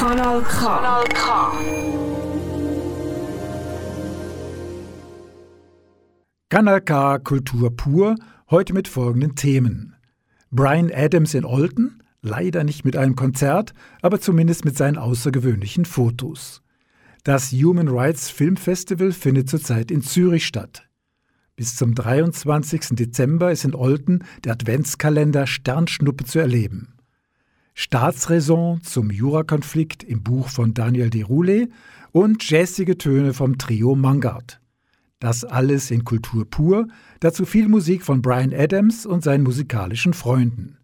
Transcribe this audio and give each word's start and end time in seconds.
Kanal 0.00 0.40
K. 0.40 0.60
Kanal 0.60 1.04
K. 1.08 1.52
Kanal 6.48 6.80
K 6.80 7.18
Kultur 7.18 7.76
pur, 7.76 8.14
heute 8.50 8.72
mit 8.72 8.88
folgenden 8.88 9.34
Themen. 9.34 9.94
Brian 10.50 10.90
Adams 10.90 11.34
in 11.34 11.44
Olten, 11.44 12.02
leider 12.22 12.64
nicht 12.64 12.86
mit 12.86 12.96
einem 12.96 13.14
Konzert, 13.14 13.74
aber 14.00 14.22
zumindest 14.22 14.64
mit 14.64 14.74
seinen 14.74 14.96
außergewöhnlichen 14.96 15.84
Fotos. 15.84 16.62
Das 17.22 17.52
Human 17.52 17.88
Rights 17.88 18.30
Film 18.30 18.56
Festival 18.56 19.12
findet 19.12 19.50
zurzeit 19.50 19.90
in 19.90 20.00
Zürich 20.00 20.46
statt. 20.46 20.88
Bis 21.56 21.76
zum 21.76 21.94
23. 21.94 22.92
Dezember 22.92 23.52
ist 23.52 23.66
in 23.66 23.74
Olten 23.74 24.24
der 24.44 24.52
Adventskalender 24.52 25.46
Sternschnuppe 25.46 26.24
zu 26.24 26.38
erleben. 26.38 26.94
Staatsräson 27.82 28.82
zum 28.82 29.10
Jurakonflikt 29.10 30.04
im 30.04 30.22
Buch 30.22 30.50
von 30.50 30.74
Daniel 30.74 31.08
Deroulé 31.08 31.70
und 32.12 32.46
jazzige 32.50 32.98
Töne 32.98 33.32
vom 33.32 33.56
Trio 33.56 33.94
Mangard. 33.94 34.60
Das 35.18 35.46
alles 35.46 35.90
in 35.90 36.04
Kultur 36.04 36.44
pur, 36.44 36.88
dazu 37.20 37.46
viel 37.46 37.68
Musik 37.68 38.02
von 38.02 38.20
Brian 38.20 38.52
Adams 38.52 39.06
und 39.06 39.24
seinen 39.24 39.44
musikalischen 39.44 40.12
Freunden. 40.12 40.76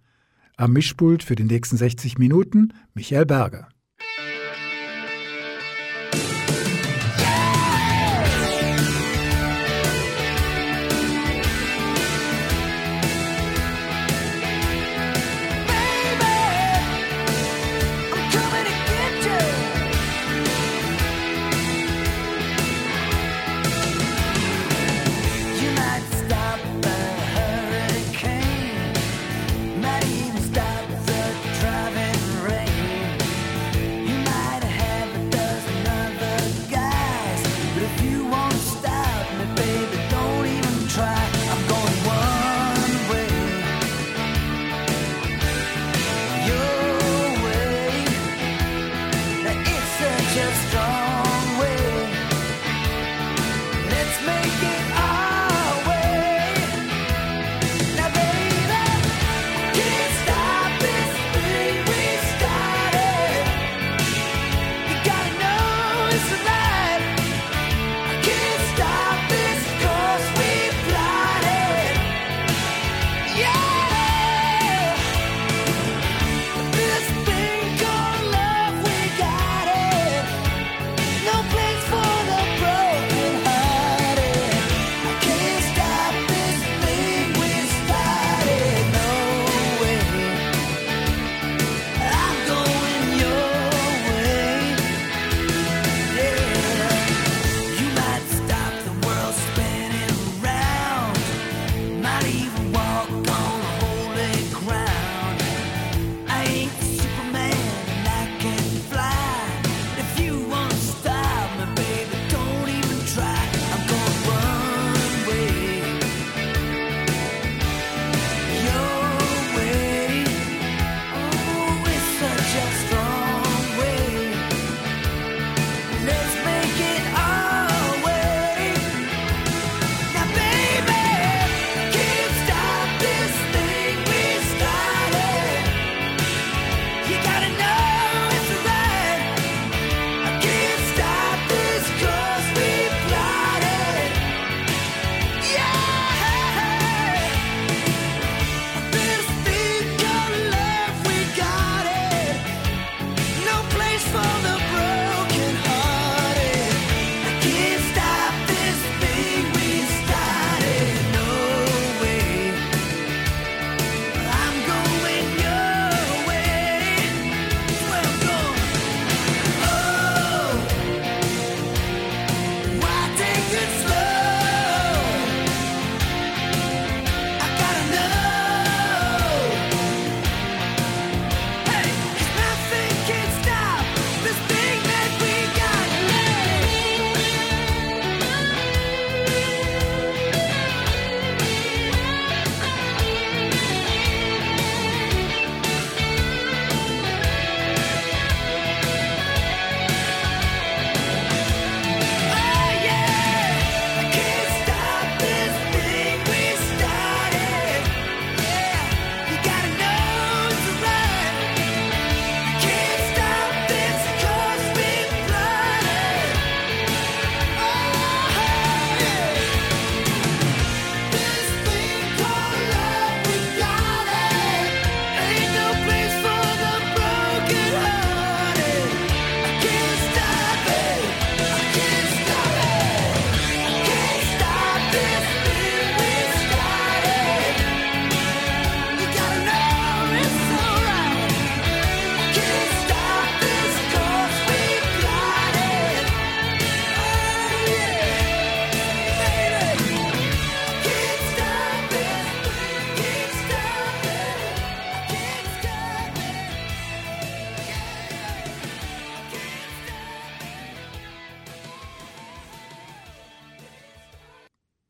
Am 0.57 0.73
Mischpult 0.73 1.23
für 1.23 1.37
die 1.37 1.45
nächsten 1.45 1.77
60 1.77 2.17
Minuten 2.17 2.73
Michael 2.95 3.27
Berger. 3.27 3.69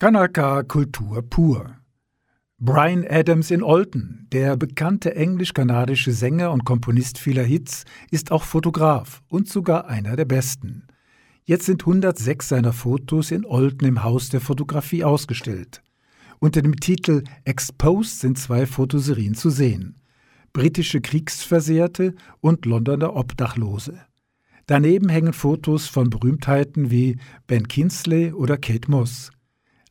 Kanal 0.06 0.28
K 0.28 0.62
Kultur 0.62 1.20
pur. 1.20 1.78
Brian 2.60 3.04
Adams 3.10 3.50
in 3.50 3.64
Olten, 3.64 4.28
der 4.30 4.56
bekannte 4.56 5.16
englisch-kanadische 5.16 6.12
Sänger 6.12 6.52
und 6.52 6.64
Komponist 6.64 7.18
vieler 7.18 7.42
Hits, 7.42 7.84
ist 8.12 8.30
auch 8.30 8.44
Fotograf 8.44 9.24
und 9.26 9.48
sogar 9.48 9.88
einer 9.88 10.14
der 10.14 10.26
besten. 10.26 10.86
Jetzt 11.44 11.66
sind 11.66 11.82
106 11.82 12.48
seiner 12.48 12.72
Fotos 12.72 13.32
in 13.32 13.44
Olten 13.44 13.84
im 13.84 14.04
Haus 14.04 14.28
der 14.28 14.40
Fotografie 14.40 15.02
ausgestellt. 15.02 15.82
Unter 16.38 16.62
dem 16.62 16.76
Titel 16.76 17.24
Exposed 17.44 18.20
sind 18.20 18.38
zwei 18.38 18.64
Fotoserien 18.64 19.34
zu 19.34 19.50
sehen. 19.50 20.00
Britische 20.52 21.00
Kriegsversehrte 21.00 22.14
und 22.40 22.64
Londoner 22.64 23.16
Obdachlose. 23.16 23.98
Daneben 24.66 25.08
hängen 25.08 25.32
Fotos 25.32 25.88
von 25.88 26.10
Berühmtheiten 26.10 26.92
wie 26.92 27.18
Ben 27.48 27.66
Kinsley 27.66 28.32
oder 28.32 28.56
Kate 28.56 28.88
Moss. 28.88 29.32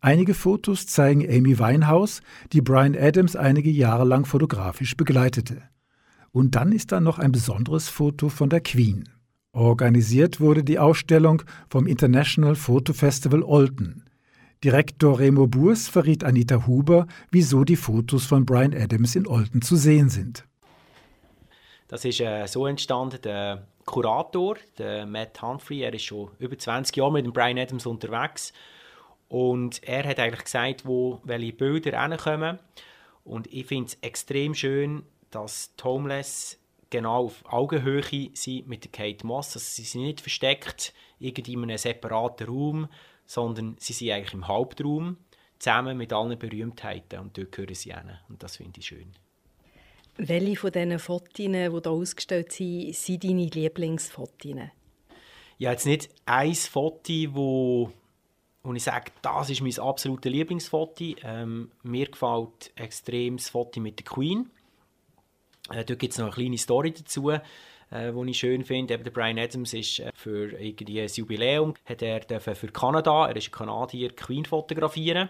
Einige 0.06 0.36
Fotos 0.36 0.86
zeigen 0.86 1.28
Amy 1.28 1.58
Winehouse, 1.58 2.22
die 2.54 2.62
Brian 2.62 2.96
Adams 2.96 3.36
einige 3.36 3.72
Jahre 3.72 4.06
lang 4.06 4.26
fotografisch 4.26 4.96
begleitete. 4.96 5.64
Und 6.32 6.54
dann 6.54 6.74
ist 6.74 6.92
da 6.92 7.00
noch 7.00 7.18
ein 7.18 7.32
besonderes 7.32 7.90
Foto 7.90 8.30
von 8.30 8.52
der 8.52 8.62
Queen. 8.62 9.10
Organisiert 9.52 10.40
wurde 10.40 10.64
die 10.64 10.78
Ausstellung 10.78 11.42
vom 11.72 11.88
International 11.88 12.54
Photo 12.54 12.94
Festival 12.94 13.42
Olten. 13.42 14.04
Direktor 14.64 15.18
Remo 15.18 15.48
Burs 15.48 15.88
verriet 15.88 16.24
Anita 16.24 16.68
Huber, 16.68 17.08
wieso 17.32 17.64
die 17.64 17.76
Fotos 17.76 18.28
von 18.28 18.46
Brian 18.46 18.76
Adams 18.76 19.16
in 19.16 19.26
Olten 19.26 19.64
zu 19.64 19.76
sehen 19.76 20.10
sind. 20.10 20.46
Das 21.88 22.06
ist 22.06 22.22
äh, 22.22 22.46
so 22.46 22.68
entstanden. 22.68 23.18
Der 23.24 23.66
Kurator, 23.86 24.58
der 24.78 25.08
Matt 25.08 25.42
Humphrey, 25.42 25.82
er 25.82 25.96
ist 25.96 26.04
schon 26.04 26.30
über 26.38 26.56
20 26.56 26.96
Jahre 26.96 27.14
mit 27.14 27.26
dem 27.26 27.34
Brian 27.34 27.58
Adams 27.58 27.88
unterwegs 27.88 28.54
und 29.28 29.84
er 29.84 30.08
hat 30.08 30.20
eigentlich 30.20 30.44
gesagt, 30.44 30.86
wo 30.86 31.20
welche 31.24 31.54
Bilder 31.54 32.02
hinkommen. 32.02 32.60
Und 33.24 33.52
ich 33.52 33.66
finde 33.66 33.88
es 33.88 33.98
extrem 34.02 34.54
schön, 34.54 35.04
dass 35.32 35.76
die 35.76 35.84
Homeless 35.84 36.60
genau 36.90 37.26
auf 37.26 37.44
Augenhöhe 37.46 38.04
sind 38.34 38.68
mit 38.68 38.84
der 38.84 38.92
Kate 38.92 39.26
Moss. 39.26 39.56
Also 39.56 39.60
sie 39.60 39.84
sind 39.84 40.04
nicht 40.04 40.22
versteckt 40.22 40.94
irgendwie 41.20 41.54
in 41.54 41.64
einem 41.64 41.78
separaten 41.78 42.48
Raum, 42.48 42.88
sondern 43.26 43.76
sie 43.80 43.94
sind 43.94 44.12
eigentlich 44.12 44.34
im 44.34 44.48
Hauptraum 44.48 45.18
zusammen 45.58 45.98
mit 45.98 46.14
allen 46.14 46.38
Berühmtheiten 46.38 47.20
und 47.20 47.38
dort 47.38 47.52
gehören 47.52 47.76
sie 47.76 47.94
hin. 47.94 48.12
Und 48.30 48.44
das 48.44 48.58
finde 48.58 48.80
ich 48.80 48.86
schön. 48.86 49.12
Welche 50.18 50.56
von 50.56 50.72
diesen 50.72 51.00
Fotos, 51.00 51.34
die 51.36 51.50
hier 51.50 51.88
ausgestellt 51.88 52.52
sind, 52.52 52.96
sind 52.96 53.24
deine 53.24 53.48
Lieblingsfotos? 53.48 54.56
Ja, 55.58 55.72
jetzt 55.72 55.86
nicht 55.86 56.10
ein 56.26 56.54
Foto, 56.54 57.14
wo 57.32 57.92
und 58.66 58.76
ich 58.76 58.84
sage, 58.84 59.12
das 59.22 59.50
ist 59.50 59.62
mein 59.62 59.78
absolutes 59.80 60.32
Lieblingsfoto. 60.32 61.16
Ähm, 61.24 61.72
mir 61.84 62.08
gefällt 62.08 62.72
extrem 62.76 63.38
das 63.38 63.50
Foto 63.50 63.80
mit 63.80 64.00
der 64.00 64.06
Queen. 64.06 64.50
Äh, 65.70 65.86
dort 65.86 66.00
gibt 66.00 66.14
es 66.14 66.20
noch 66.20 66.26
eine 66.26 66.34
kleine 66.34 66.58
Story 66.58 66.92
dazu, 66.92 67.30
äh, 67.30 67.40
die 67.92 68.30
ich 68.30 68.40
schön 68.40 68.64
finde. 68.64 68.98
der 68.98 69.12
Brian 69.12 69.38
Adams 69.38 69.74
ist 69.74 70.00
äh, 70.00 70.12
für 70.16 70.60
irgendwie 70.60 71.00
ein 71.00 71.08
Jubiläum, 71.08 71.76
hat 71.86 72.02
er 72.02 72.40
für 72.40 72.68
Kanada, 72.68 73.28
er 73.28 73.36
ist 73.36 73.52
Kanadier, 73.52 74.16
Queen 74.16 74.46
fotografieren 74.46 75.30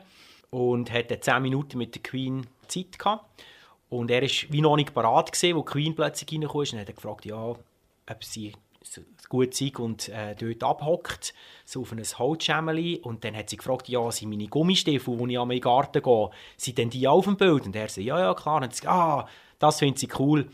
und 0.50 0.92
hatte 0.92 1.20
10 1.20 1.42
Minuten 1.42 1.78
mit 1.78 1.94
der 1.94 2.04
Queen 2.04 2.48
Zeit 2.68 2.98
gehabt. 2.98 3.44
Und 3.90 4.10
er 4.12 4.24
ist 4.24 4.52
wie 4.52 4.62
noch 4.62 4.78
nicht 4.78 4.94
parat 4.94 5.32
wo 5.54 5.62
die 5.62 5.66
Queen 5.66 5.96
plötzlich 5.96 6.32
reingekommen 6.32 6.64
ist 6.64 6.74
und 6.74 6.80
hat 6.80 6.96
gefragt, 6.96 7.26
ja, 7.26 7.36
ob 7.38 8.24
sie 8.24 8.54
gut 9.30 9.54
Zeit 9.54 9.80
und 9.80 10.10
äh, 10.10 10.36
dort 10.36 10.64
abhockt, 10.64 11.34
so 11.66 11.82
auf 11.82 11.92
ein 11.92 12.04
Holzschämmeli. 12.04 13.00
Und 13.04 13.24
dann 13.24 13.36
hat 13.36 13.50
sie 13.50 13.58
gefragt, 13.58 13.90
ja, 13.90 14.12
sind 14.12 14.30
meine 14.30 14.48
Gummistiefel, 14.48 15.18
die 15.18 15.34
ich 15.34 15.40
an 15.40 15.48
meinen 15.48 15.62
Garten 15.62 16.02
gehe, 16.02 16.30
sind 16.58 16.78
denn 16.78 16.90
die 16.90 17.08
auf 17.08 17.26
dem 17.26 17.38
Bild? 17.38 17.66
Und 17.66 17.76
er 17.76 17.90
sagt, 17.90 18.06
ja, 18.06 18.20
ja, 18.20 18.34
klar. 18.34 18.62
Und 18.62 18.76
sie, 18.76 18.88
ah, 18.88 19.28
das 19.60 19.80
findet 19.80 20.00
sie 20.00 20.10
cool. 20.20 20.48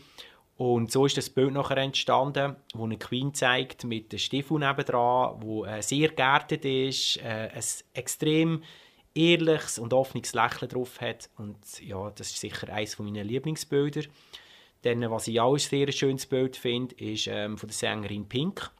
Und 0.56 0.92
so 0.92 1.06
ist 1.06 1.16
das 1.16 1.30
Bild 1.30 1.52
nachher 1.52 1.78
entstanden, 1.78 2.56
wo 2.74 2.84
eine 2.84 2.98
Queen 2.98 3.34
zeigt 3.34 3.84
mit 3.84 4.12
dem 4.12 4.18
Stiefel 4.18 4.58
nebendran, 4.58 5.42
wo 5.42 5.64
äh, 5.64 5.82
sehr 5.82 6.10
geerdet 6.10 6.64
ist, 6.64 7.16
äh, 7.16 7.50
ein 7.52 7.64
extrem 7.94 8.62
ehrliches 9.14 9.78
und 9.78 9.92
offenes 9.92 10.34
Lächeln 10.34 10.70
drauf 10.70 11.00
hat. 11.00 11.30
Und 11.36 11.58
ja, 11.80 12.10
das 12.10 12.30
ist 12.30 12.40
sicher 12.40 12.72
eines 12.72 12.98
meiner 12.98 13.24
Lieblingsbilder. 13.24 14.02
Dann, 14.82 15.08
was 15.10 15.28
ich 15.28 15.40
auch 15.40 15.54
ein 15.54 15.58
sehr 15.58 15.90
schönes 15.92 16.26
Bild 16.26 16.56
finde, 16.56 16.94
ist 16.96 17.28
ähm, 17.28 17.56
von 17.56 17.68
der 17.68 17.74
Sängerin 17.74 18.28
Pink. 18.28 18.70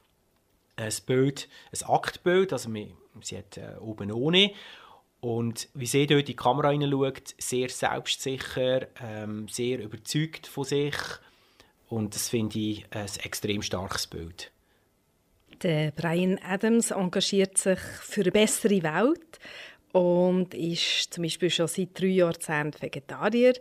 Ein 0.75 0.91
Bild, 1.05 1.47
ein 1.71 1.89
Aktbild, 1.89 2.51
also 2.51 2.69
sie 3.21 3.37
hat 3.37 3.57
äh, 3.57 3.77
oben 3.79 4.11
ohne. 4.11 4.51
Und 5.21 5.69
wie 5.73 5.85
sie 5.85 6.05
dort 6.05 6.21
in 6.21 6.25
die 6.25 6.35
Kamera 6.35 6.71
hineinschaut, 6.71 7.35
sehr 7.37 7.69
selbstsicher, 7.69 8.87
ähm, 9.01 9.47
sehr 9.47 9.81
überzeugt 9.81 10.47
von 10.47 10.65
sich. 10.65 10.95
Und 11.87 12.15
das 12.15 12.27
finde 12.27 12.59
ich 12.59 12.85
ein 12.89 13.07
extrem 13.23 13.61
starkes 13.61 14.07
Bild. 14.07 14.51
Der 15.61 15.91
Brian 15.91 16.39
Adams 16.43 16.91
engagiert 16.91 17.57
sich 17.57 17.79
für 17.79 18.21
eine 18.21 18.31
bessere 18.31 18.83
Welt 18.83 19.39
und 19.93 20.53
ist 20.55 21.13
zum 21.13 21.23
Beispiel 21.23 21.49
schon 21.49 21.67
seit 21.67 21.99
drei 21.99 22.07
Jahrzehnten 22.07 22.81
Vegetarier. 22.81 23.53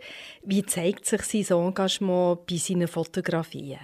Wie 0.43 0.65
zeigt 0.65 1.05
sich 1.05 1.23
sein 1.47 1.59
Engagement 1.59 2.47
bei 2.47 2.57
seinen 2.57 2.89
Fotografien? 2.89 3.79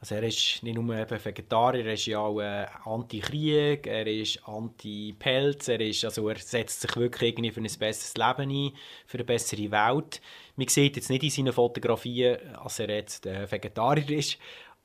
Also 0.00 0.16
er 0.16 0.24
ist 0.24 0.64
nicht 0.64 0.74
nur 0.74 0.84
Vegetarier, 1.08 1.86
er 1.86 1.92
ist 1.92 2.06
ja 2.06 2.18
auch 2.18 2.40
äh, 2.40 2.66
Anti-Krieg, 2.84 3.86
er 3.86 4.04
ist 4.04 4.40
Anti-Pelz, 4.48 5.68
er, 5.68 5.78
also 5.80 6.28
er 6.28 6.38
setzt 6.38 6.80
sich 6.80 6.96
wirklich 6.96 7.30
irgendwie 7.30 7.52
für 7.52 7.60
ein 7.60 7.78
besseres 7.78 8.16
Leben 8.16 8.50
ein, 8.50 8.72
für 9.06 9.18
eine 9.18 9.24
bessere 9.24 9.70
Welt. 9.70 10.20
Man 10.56 10.66
sieht 10.66 10.96
jetzt 10.96 11.08
nicht 11.08 11.22
in 11.22 11.30
seinen 11.30 11.52
Fotografien, 11.52 12.36
dass 12.64 12.80
er 12.80 12.90
jetzt 12.90 13.26
äh, 13.26 13.48
Vegetarier 13.48 14.10
ist, 14.10 14.38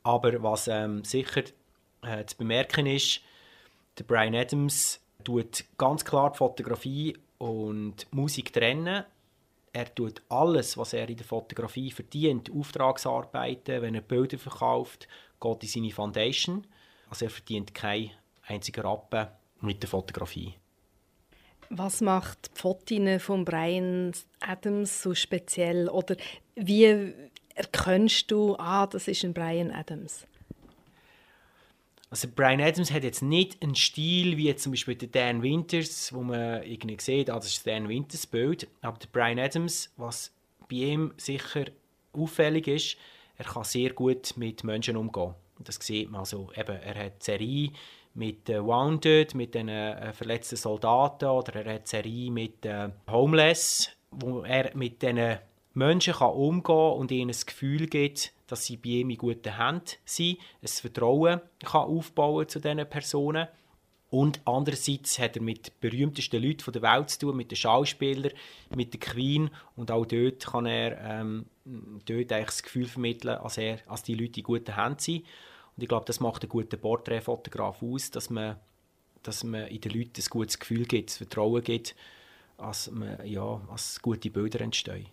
aber 0.04 0.44
was 0.44 0.68
ähm, 0.68 1.04
sicher 1.04 1.46
äh, 2.04 2.24
zu 2.26 2.38
bemerken 2.38 2.86
ist, 2.86 3.22
der 3.98 4.04
Brian 4.04 4.36
Adams 4.36 5.02
tut 5.28 5.66
ganz 5.78 6.06
klar 6.06 6.32
die 6.32 6.38
Fotografie 6.38 7.18
und 7.38 8.08
Musik 8.12 8.54
trennen. 8.54 9.04
Er 9.74 9.94
tut 9.94 10.22
alles, 10.30 10.78
was 10.78 10.94
er 10.94 11.10
in 11.10 11.18
der 11.18 11.26
Fotografie 11.26 11.92
verdient, 11.92 12.50
Auftragsarbeiten, 12.50 13.82
wenn 13.82 13.94
er 13.94 14.02
Bilder 14.02 14.38
verkauft, 14.38 15.10
geht 15.42 15.64
in 15.64 15.68
seine 15.68 15.92
Foundation. 15.92 16.66
Also 17.10 17.26
er 17.26 17.32
verdient 17.32 17.74
keinen 17.74 18.12
einzigen 18.48 18.80
Rappen 18.80 19.28
mit 19.60 19.84
der 19.84 19.90
Fotografie. 19.90 20.54
Was 21.70 22.00
macht 22.00 22.52
die 22.56 22.62
Fotos 22.62 23.22
von 23.22 23.44
Brian 23.44 24.14
Adams 24.40 25.04
so 25.04 25.14
speziell? 25.14 25.90
Oder 25.90 26.16
wie 26.56 27.14
erkennst 27.54 28.32
du, 28.32 28.56
ah, 28.58 28.88
das 28.88 29.10
ist 29.10 29.26
ein 29.26 29.34
Brian 29.34 29.72
Adams? 29.72 30.26
Also 32.10 32.30
Brian 32.34 32.62
Adams 32.62 32.92
hat 32.92 33.04
jetzt 33.04 33.22
nicht 33.22 33.62
einen 33.62 33.76
Stil 33.76 34.38
wie 34.38 34.56
zum 34.56 34.72
Beispiel 34.72 34.96
der 34.96 35.10
Dan 35.10 35.42
Winters, 35.42 36.14
wo 36.14 36.24
man 36.24 36.64
irgendwie 36.64 36.98
sieht, 37.00 37.30
ah, 37.30 37.36
das 37.36 37.48
ist 37.48 37.68
Dan 37.68 37.90
Winters 37.90 38.26
Bild. 38.26 38.68
Aber 38.82 38.98
der 38.98 39.08
Brian 39.08 39.40
Adams, 39.40 39.92
was 39.98 40.32
bei 40.70 40.78
ihm 40.78 41.14
sicher 41.18 41.66
auffällig 42.14 42.68
ist, 42.68 42.98
er 43.38 43.46
kann 43.46 43.64
sehr 43.64 43.92
gut 43.92 44.36
mit 44.38 44.64
Menschen 44.64 44.96
umgehen. 44.96 45.34
Das 45.60 45.76
sieht 45.76 46.10
man 46.10 46.20
also 46.20 46.50
eben, 46.56 46.76
er 46.76 47.06
hat 47.06 47.24
Serie 47.24 47.72
mit 48.14 48.50
äh, 48.50 48.64
Wounded, 48.64 49.36
mit 49.36 49.54
den 49.54 49.70
äh, 49.70 50.14
verletzten 50.14 50.56
Soldaten 50.56 51.26
oder 51.26 51.66
er 51.66 51.76
hat 51.76 51.88
Serie 51.88 52.32
mit 52.32 52.66
äh, 52.66 52.90
Homeless, 53.10 53.92
wo 54.12 54.42
er 54.42 54.76
mit 54.76 55.02
diesen 55.02 55.38
Menschen 55.78 56.14
kann 56.14 56.32
umgehen 56.32 56.94
und 56.94 57.12
ihnen 57.12 57.30
das 57.30 57.46
Gefühl 57.46 57.86
gibt, 57.88 58.34
dass 58.48 58.66
sie 58.66 58.78
bei 58.78 58.90
ihm 58.90 59.12
in 59.12 59.18
guten 59.18 59.58
Händen 59.58 59.92
sind, 60.06 60.40
ein 60.62 60.68
Vertrauen 60.68 61.42
kann 61.64 61.82
aufbauen 61.82 62.50
zu 62.50 62.60
diesen 62.60 62.90
Personen. 62.90 63.48
Und 64.10 64.40
andererseits 64.46 65.20
hat 65.20 65.36
er 65.36 65.42
mit 65.42 65.68
den 65.68 65.74
berühmtesten 65.82 66.42
Leuten 66.42 66.72
der 66.72 66.82
Welt 66.82 67.10
zu 67.10 67.20
tun, 67.20 67.38
mit 67.38 67.52
den 67.52 67.58
Schauspielern, 67.58 68.32
mit 68.74 68.94
der 68.94 69.00
Queen. 69.02 69.52
Und 69.76 69.92
auch 69.92 70.06
dort 70.06 70.46
kann 70.48 70.66
er 70.66 70.98
ähm, 71.00 71.46
dort 71.66 72.32
eigentlich 72.32 72.46
das 72.46 72.64
Gefühl 72.64 72.88
vermitteln, 72.88 73.38
als, 73.38 73.58
er, 73.58 73.80
als 73.86 74.04
die 74.04 74.16
Leute 74.16 74.40
in 74.40 74.46
guten 74.46 74.76
Händen 74.76 75.00
sind. 75.00 75.26
Und 75.76 75.84
ich 75.84 75.90
glaube, 75.90 76.06
das 76.06 76.22
macht 76.22 76.42
einen 76.42 76.50
guten 76.50 76.80
Porträtfotograf 76.80 77.84
aus, 77.84 78.10
dass 78.10 78.30
man, 78.30 78.56
dass 79.24 79.44
man 79.44 79.68
in 79.68 79.82
den 79.82 79.92
Leuten 79.92 80.22
ein 80.22 80.30
gutes 80.30 80.58
Gefühl 80.58 80.86
gibt, 80.86 81.10
das 81.10 81.18
Vertrauen 81.18 81.64
gibt, 81.64 81.94
als, 82.58 82.90
man, 82.90 83.24
ja, 83.28 83.62
als 83.70 84.02
gute 84.02 84.32
Bilder 84.32 84.62
entstehen. 84.62 85.06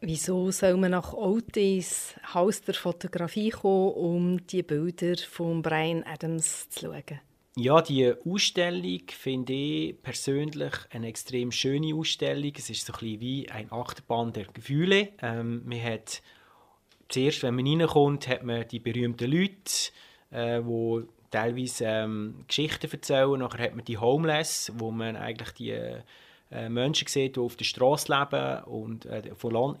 Wieso 0.00 0.50
soll 0.50 0.76
man 0.76 0.90
nach 0.90 1.12
Oltis 1.12 2.14
Haus 2.34 2.60
der 2.62 2.74
Fotografie 2.74 3.50
kommen, 3.50 3.92
um 3.92 4.46
die 4.46 4.62
Bilder 4.62 5.16
von 5.16 5.62
Brian 5.62 6.02
Adams 6.04 6.68
zu 6.70 6.86
schauen? 6.86 7.20
Ja, 7.54 7.82
die 7.82 8.12
Ausstellung 8.24 9.02
finde 9.08 9.52
ich 9.52 10.02
persönlich 10.02 10.72
eine 10.90 11.08
extrem 11.08 11.52
schöne 11.52 11.94
Ausstellung. 11.94 12.52
Es 12.56 12.70
ist 12.70 12.86
so 12.86 12.94
ein 12.94 13.20
wie 13.20 13.48
ein 13.50 13.70
Achterbahn 13.70 14.32
der 14.32 14.46
Gefühle. 14.46 15.10
Ähm, 15.20 15.62
man 15.66 15.82
hat 15.82 16.22
zuerst, 17.10 17.42
wenn 17.42 17.54
man 17.54 17.66
reinkommt, 17.66 18.26
hat 18.26 18.42
man 18.42 18.66
die 18.66 18.78
berühmten 18.78 19.30
Leute, 19.30 19.92
äh, 20.30 20.64
wo 20.64 21.02
teilweise 21.30 21.84
ähm, 21.84 22.44
Geschichten 22.48 22.90
erzählen. 22.90 23.38
Nachher 23.38 23.64
hat 23.64 23.76
man 23.76 23.84
die 23.84 23.98
Homeless, 23.98 24.72
wo 24.76 24.90
man 24.90 25.16
eigentlich 25.16 25.50
die 25.50 25.70
äh, 25.70 26.00
Menschen 26.68 27.08
sieht, 27.08 27.36
die 27.36 27.40
auf 27.40 27.56
der 27.56 27.64
Straße 27.64 28.12
leben 28.12 28.64
und 28.64 29.06
äh, 29.06 29.22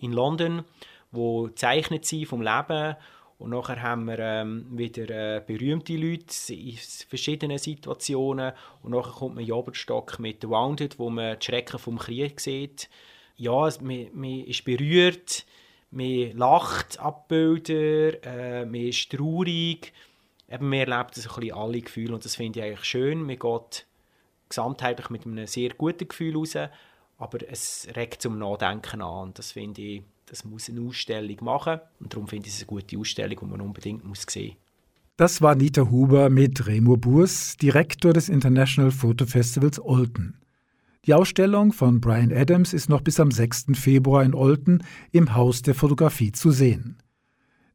in 0.00 0.12
London, 0.12 0.64
wo 1.10 1.48
zeichnet 1.48 2.04
sie 2.04 2.24
vom 2.24 2.42
Leben 2.42 2.96
und 3.42 3.50
nachher 3.50 3.82
haben 3.82 4.04
wir 4.04 4.20
ähm, 4.20 4.66
wieder 4.70 5.10
äh, 5.10 5.42
berühmte 5.44 5.96
Leute 5.96 6.54
in 6.54 6.76
verschiedenen 7.08 7.58
Situationen 7.58 8.52
und 8.82 8.92
nachher 8.92 9.10
kommt 9.10 9.34
man 9.34 9.44
Jobertstock 9.44 10.20
mit 10.20 10.48
Wounded, 10.48 10.98
wo 11.00 11.10
man 11.10 11.38
die 11.40 11.44
Schrecken 11.44 11.80
vom 11.80 11.98
Krieg 11.98 12.40
sieht. 12.40 12.88
Ja, 13.36 13.68
man, 13.80 14.06
man 14.12 14.44
ist 14.44 14.64
berührt, 14.64 15.44
man 15.90 16.36
lacht 16.36 17.00
ab 17.00 17.26
Bilder, 17.26 18.22
äh, 18.24 18.64
man 18.64 18.76
ist 18.76 19.10
traurig, 19.10 19.92
eben, 20.48 20.68
man 20.68 20.78
erlebt 20.78 21.16
so 21.16 21.28
ein 21.28 21.40
bisschen 21.40 21.56
alle 21.56 21.80
Gefühle 21.80 22.14
und 22.14 22.24
das 22.24 22.36
finde 22.36 22.60
ich 22.60 22.64
eigentlich 22.64 22.84
schön. 22.84 23.22
Man 23.22 23.40
geht 23.40 23.86
gesamtheitlich 24.52 25.10
mit 25.10 25.26
einem 25.26 25.46
sehr 25.46 25.70
guten 25.70 26.08
Gefühl 26.08 26.36
raus, 26.36 26.56
aber 27.18 27.38
es 27.50 27.88
regt 27.96 28.22
zum 28.22 28.38
Nachdenken 28.38 29.02
an 29.02 29.28
und 29.28 29.38
das 29.38 29.52
finde 29.52 29.80
ich, 29.80 30.02
das 30.26 30.44
muss 30.44 30.68
eine 30.68 30.80
Ausstellung 30.82 31.36
machen 31.42 31.80
und 32.00 32.12
darum 32.12 32.28
finde 32.28 32.48
ich 32.48 32.54
es 32.54 32.60
eine 32.60 32.66
gute 32.66 32.98
Ausstellung, 32.98 33.38
die 33.40 33.46
man 33.46 33.60
unbedingt 33.60 34.04
muss 34.04 34.24
sehen. 34.28 34.56
Das 35.16 35.42
war 35.42 35.54
Nita 35.54 35.90
Huber 35.90 36.30
mit 36.30 36.66
Remo 36.66 36.96
Burs, 36.96 37.56
Direktor 37.56 38.12
des 38.12 38.28
International 38.28 38.90
Photo 38.90 39.26
Festivals 39.26 39.78
Olten. 39.78 40.38
Die 41.04 41.14
Ausstellung 41.14 41.72
von 41.72 42.00
Brian 42.00 42.32
Adams 42.32 42.72
ist 42.72 42.88
noch 42.88 43.00
bis 43.00 43.18
am 43.20 43.30
6. 43.30 43.66
Februar 43.74 44.22
in 44.22 44.34
Olten 44.34 44.84
im 45.10 45.34
Haus 45.34 45.62
der 45.62 45.74
Fotografie 45.74 46.32
zu 46.32 46.50
sehen. 46.50 47.01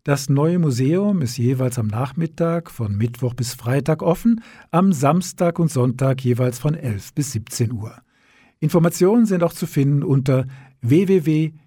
Das 0.07 0.29
neue 0.29 0.57
Museum 0.57 1.21
ist 1.21 1.35
jeweils 1.37 1.77
am 1.77 1.87
Nachmittag 1.87 2.71
von 2.71 2.95
Mittwoch 2.95 3.33
bis 3.33 3.53
Freitag 3.55 4.01
offen, 4.01 4.41
am 4.71 4.93
Samstag 4.93 5.59
und 5.59 5.69
Sonntag 5.69 6.23
jeweils 6.23 6.59
von 6.59 6.75
11 6.75 7.13
bis 7.13 7.33
17 7.33 7.73
Uhr. 7.73 7.93
Informationen 8.61 9.25
sind 9.25 9.43
auch 9.43 9.51
zu 9.51 9.67
finden 9.67 10.03
unter 10.03 10.47
www.ipfo.ch. 10.79 11.57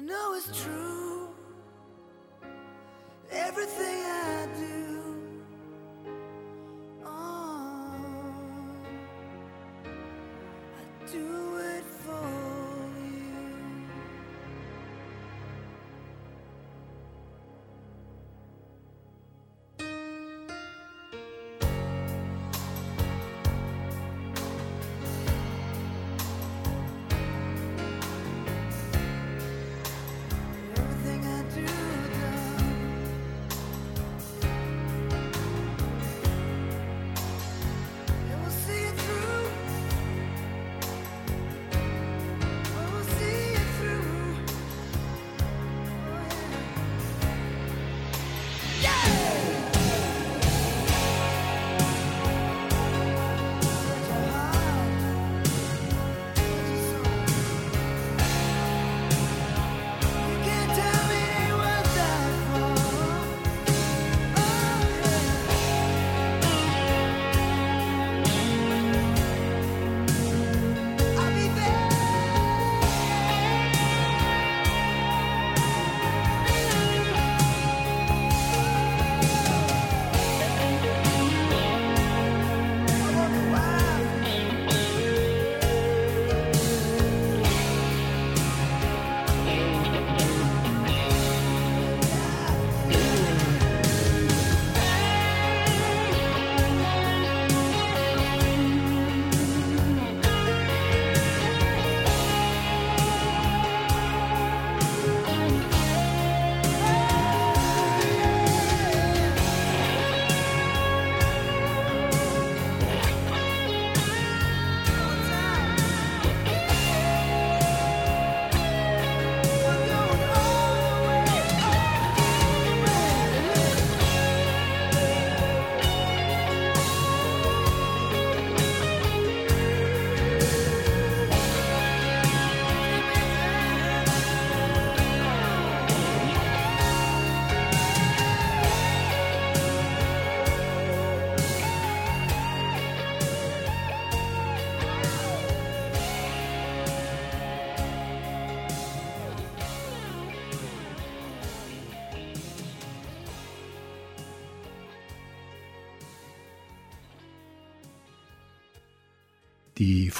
know 0.00 0.34
it's 0.34 0.62
true. 0.62 0.99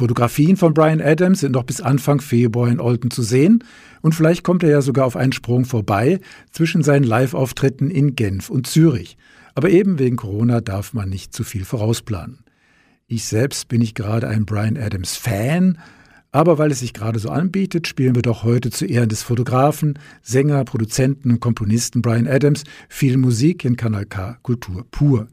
Fotografien 0.01 0.57
von 0.57 0.73
Brian 0.73 1.03
Adams 1.03 1.41
sind 1.41 1.53
noch 1.53 1.65
bis 1.65 1.83
Anfang 1.83 2.23
Februar 2.23 2.71
in 2.71 2.81
Olten 2.81 3.11
zu 3.11 3.23
sehen 3.23 3.63
und 4.01 4.15
vielleicht 4.15 4.45
kommt 4.45 4.63
er 4.63 4.71
ja 4.71 4.81
sogar 4.81 5.05
auf 5.05 5.15
einen 5.15 5.35
Sprung 5.35 5.67
vorbei 5.67 6.21
zwischen 6.53 6.83
seinen 6.83 7.05
Live-Auftritten 7.05 7.91
in 7.91 8.17
Genf 8.17 8.49
und 8.49 8.67
Zürich. 8.67 9.19
Aber 9.55 9.69
eben 9.69 9.99
wegen 9.99 10.17
Corona 10.17 10.63
darf 10.63 10.95
man 10.95 11.11
nicht 11.11 11.35
zu 11.35 11.45
viel 11.45 11.67
vorausplanen. 11.67 12.39
Ich 13.09 13.27
selbst 13.27 13.69
bin 13.69 13.81
nicht 13.81 13.95
gerade 13.95 14.27
ein 14.27 14.47
Brian 14.47 14.79
Adams 14.79 15.17
Fan, 15.19 15.77
aber 16.33 16.57
weil 16.57 16.71
es 16.71 16.81
sich 16.81 16.95
gerade 16.95 17.19
so 17.19 17.29
anbietet, 17.29 17.87
spielen 17.87 18.15
wir 18.15 18.23
doch 18.23 18.43
heute 18.43 18.71
zu 18.71 18.87
Ehren 18.87 19.11
des 19.11 19.23
Fotografen, 19.23 19.99
Sänger, 20.23 20.65
Produzenten 20.65 21.31
und 21.33 21.41
Komponisten 21.41 22.01
Brian 22.01 22.27
Adams 22.27 22.65
viel 22.89 23.19
Musik 23.19 23.67
in 23.67 23.77
Kanal 23.77 24.07
K 24.07 24.39
Kultur 24.41 24.87
pur. 24.91 25.29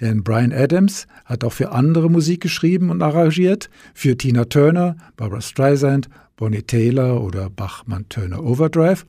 Denn 0.00 0.24
Brian 0.24 0.52
Adams 0.52 1.06
hat 1.24 1.44
auch 1.44 1.52
für 1.52 1.72
andere 1.72 2.10
Musik 2.10 2.40
geschrieben 2.40 2.90
und 2.90 3.02
arrangiert, 3.02 3.70
für 3.94 4.16
Tina 4.16 4.44
Turner, 4.44 4.96
Barbara 5.16 5.40
Streisand, 5.40 6.08
Bonnie 6.36 6.62
Taylor 6.62 7.22
oder 7.22 7.48
Bachmann-Turner 7.48 8.42
Overdrive 8.42 9.06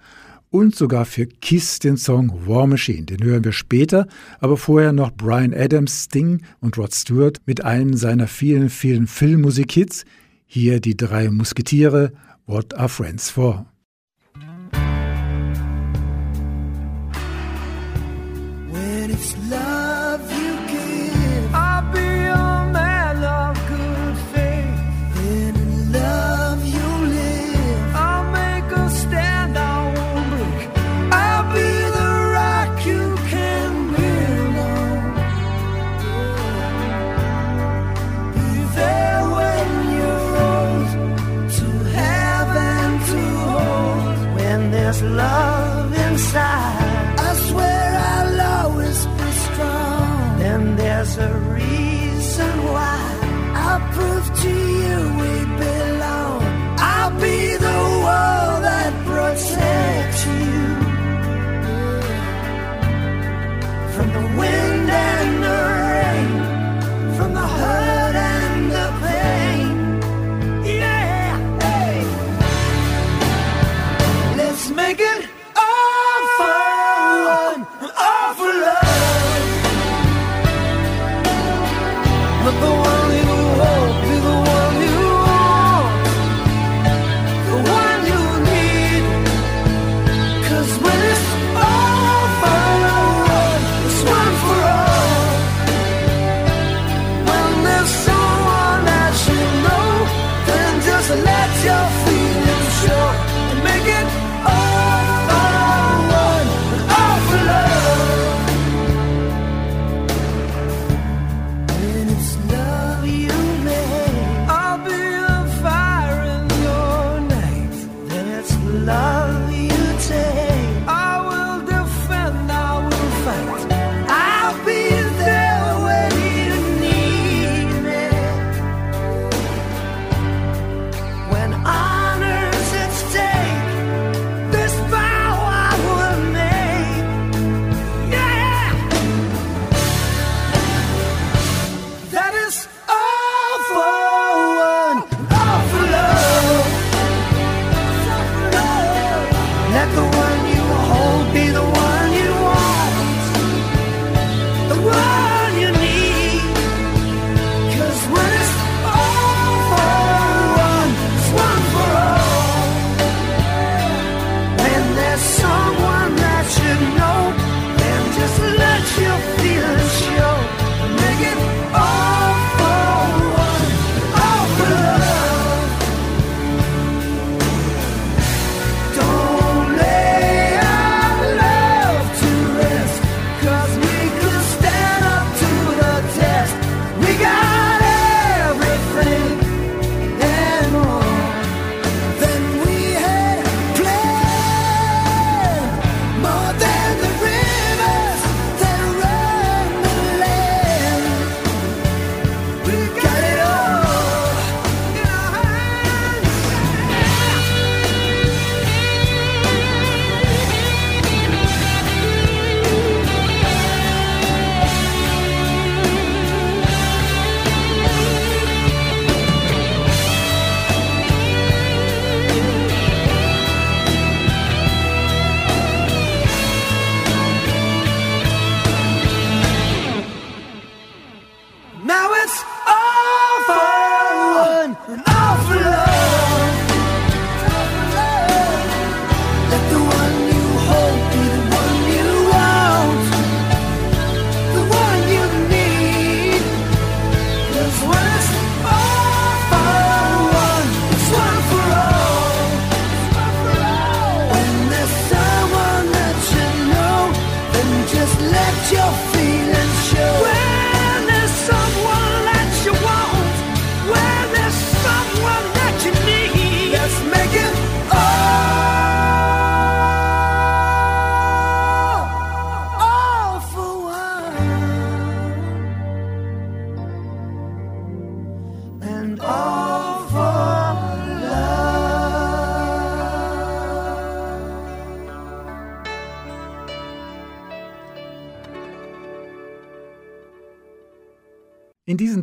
und 0.51 0.75
sogar 0.75 1.05
für 1.05 1.25
Kiss 1.25 1.79
den 1.79 1.97
Song 1.97 2.47
War 2.47 2.67
Machine. 2.67 3.05
Den 3.05 3.23
hören 3.23 3.43
wir 3.43 3.51
später, 3.51 4.07
aber 4.39 4.57
vorher 4.57 4.93
noch 4.93 5.11
Brian 5.11 5.53
Adams, 5.53 6.05
Sting 6.05 6.43
und 6.61 6.77
Rod 6.77 6.93
Stewart 6.93 7.39
mit 7.45 7.65
einem 7.65 7.95
seiner 7.95 8.27
vielen, 8.27 8.69
vielen 8.69 9.07
Filmmusik-Hits. 9.07 10.05
Hier 10.45 10.79
die 10.79 10.95
drei 10.95 11.29
Musketiere, 11.29 12.13
What 12.45 12.75
Are 12.75 12.89
Friends 12.89 13.31
For? 13.31 13.65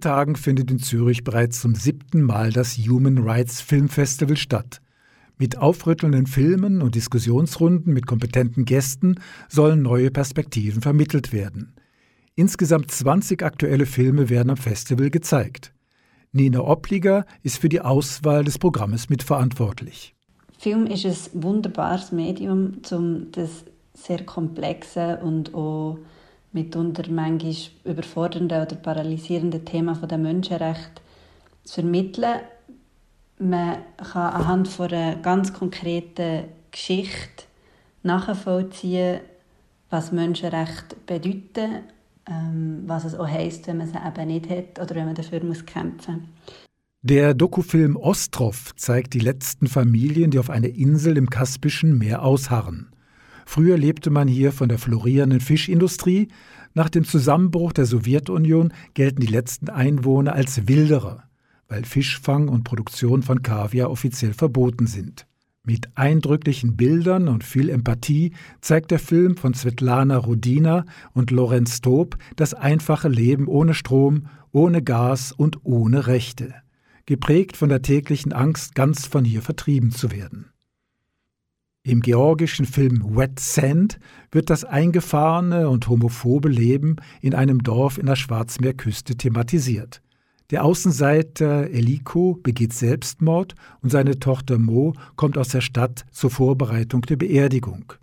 Tagen 0.02 0.36
findet 0.36 0.70
in 0.70 0.78
Zürich 0.78 1.24
bereits 1.24 1.60
zum 1.60 1.74
siebten 1.74 2.20
Mal 2.22 2.52
das 2.52 2.76
Human 2.76 3.18
Rights 3.18 3.62
Film 3.62 3.88
Festival 3.88 4.36
statt. 4.36 4.82
Mit 5.38 5.56
aufrüttelnden 5.56 6.26
Filmen 6.26 6.82
und 6.82 6.94
Diskussionsrunden 6.94 7.94
mit 7.94 8.06
kompetenten 8.06 8.66
Gästen 8.66 9.14
sollen 9.48 9.80
neue 9.80 10.10
Perspektiven 10.10 10.82
vermittelt 10.82 11.32
werden. 11.32 11.74
Insgesamt 12.34 12.90
20 12.90 13.42
aktuelle 13.42 13.86
Filme 13.86 14.28
werden 14.28 14.50
am 14.50 14.56
Festival 14.56 15.10
gezeigt. 15.10 15.72
Nina 16.32 16.60
Opliger 16.60 17.24
ist 17.42 17.58
für 17.58 17.68
die 17.68 17.80
Auswahl 17.80 18.44
des 18.44 18.58
Programmes 18.58 19.08
mitverantwortlich. 19.08 20.14
Film 20.58 20.86
ist 20.86 21.34
ein 21.34 21.42
wunderbares 21.42 22.12
Medium, 22.12 22.80
um 22.90 23.32
das 23.32 23.64
sehr 23.94 24.24
komplexe 24.24 25.18
und 25.22 25.54
auch 25.54 25.98
mitunter 26.52 27.10
manchmal 27.10 27.54
überfordernde 27.84 28.62
oder 28.62 28.76
paralysierende 28.76 29.64
Thema 29.64 29.94
der 29.94 30.18
Menschenrechte 30.18 31.02
zu 31.64 31.74
vermitteln. 31.74 32.40
Man 33.38 33.78
kann 33.96 34.34
anhand 34.34 34.68
von 34.68 34.92
einer 34.92 35.16
ganz 35.16 35.52
konkreten 35.52 36.44
Geschichte 36.70 37.44
nachvollziehen, 38.02 39.20
was 39.90 40.12
Menschenrechte 40.12 40.96
bedeuten, 41.06 41.82
ähm, 42.28 42.84
was 42.86 43.04
es 43.04 43.14
auch 43.14 43.28
heisst, 43.28 43.66
wenn 43.66 43.78
man 43.78 43.88
sie 43.88 43.98
eben 43.98 44.28
nicht 44.28 44.48
hat 44.48 44.78
oder 44.80 44.94
wenn 44.94 45.06
man 45.06 45.14
dafür 45.14 45.40
kämpfen 45.40 46.14
muss. 46.14 46.28
Der 47.04 47.34
Dokufilm 47.34 47.96
Ostrov 47.96 48.76
zeigt 48.76 49.14
die 49.14 49.18
letzten 49.18 49.66
Familien, 49.66 50.30
die 50.30 50.38
auf 50.38 50.50
einer 50.50 50.68
Insel 50.68 51.16
im 51.16 51.30
Kaspischen 51.30 51.98
Meer 51.98 52.22
ausharren. 52.22 52.91
Früher 53.46 53.76
lebte 53.76 54.10
man 54.10 54.28
hier 54.28 54.52
von 54.52 54.68
der 54.68 54.78
florierenden 54.78 55.40
Fischindustrie. 55.40 56.28
Nach 56.74 56.88
dem 56.88 57.04
Zusammenbruch 57.04 57.72
der 57.72 57.86
Sowjetunion 57.86 58.72
gelten 58.94 59.20
die 59.20 59.26
letzten 59.26 59.68
Einwohner 59.68 60.34
als 60.34 60.68
Wilderer, 60.68 61.24
weil 61.68 61.84
Fischfang 61.84 62.48
und 62.48 62.64
Produktion 62.64 63.22
von 63.22 63.42
Kaviar 63.42 63.90
offiziell 63.90 64.32
verboten 64.32 64.86
sind. 64.86 65.26
Mit 65.64 65.96
eindrücklichen 65.96 66.76
Bildern 66.76 67.28
und 67.28 67.44
viel 67.44 67.68
Empathie 67.68 68.32
zeigt 68.60 68.90
der 68.90 68.98
Film 68.98 69.36
von 69.36 69.54
Svetlana 69.54 70.16
Rudina 70.16 70.84
und 71.12 71.30
Lorenz 71.30 71.76
Stob 71.76 72.16
das 72.34 72.52
einfache 72.52 73.08
Leben 73.08 73.46
ohne 73.46 73.74
Strom, 73.74 74.26
ohne 74.50 74.82
Gas 74.82 75.30
und 75.30 75.64
ohne 75.64 76.08
Rechte, 76.08 76.52
geprägt 77.06 77.56
von 77.56 77.68
der 77.68 77.80
täglichen 77.80 78.32
Angst, 78.32 78.74
ganz 78.74 79.06
von 79.06 79.24
hier 79.24 79.40
vertrieben 79.40 79.92
zu 79.92 80.10
werden. 80.10 80.50
Im 81.84 82.00
georgischen 82.00 82.64
Film 82.64 83.16
Wet 83.16 83.40
Sand 83.40 83.98
wird 84.30 84.50
das 84.50 84.62
eingefahrene 84.62 85.68
und 85.68 85.88
homophobe 85.88 86.48
Leben 86.48 86.94
in 87.20 87.34
einem 87.34 87.64
Dorf 87.64 87.98
in 87.98 88.06
der 88.06 88.14
Schwarzmeerküste 88.14 89.16
thematisiert. 89.16 90.00
Der 90.52 90.64
Außenseiter 90.64 91.70
Eliko 91.70 92.38
begeht 92.40 92.72
Selbstmord 92.72 93.56
und 93.80 93.90
seine 93.90 94.20
Tochter 94.20 94.58
Mo 94.58 94.92
kommt 95.16 95.36
aus 95.36 95.48
der 95.48 95.60
Stadt 95.60 96.04
zur 96.12 96.30
Vorbereitung 96.30 97.02
der 97.02 97.16
Beerdigung. 97.16 97.94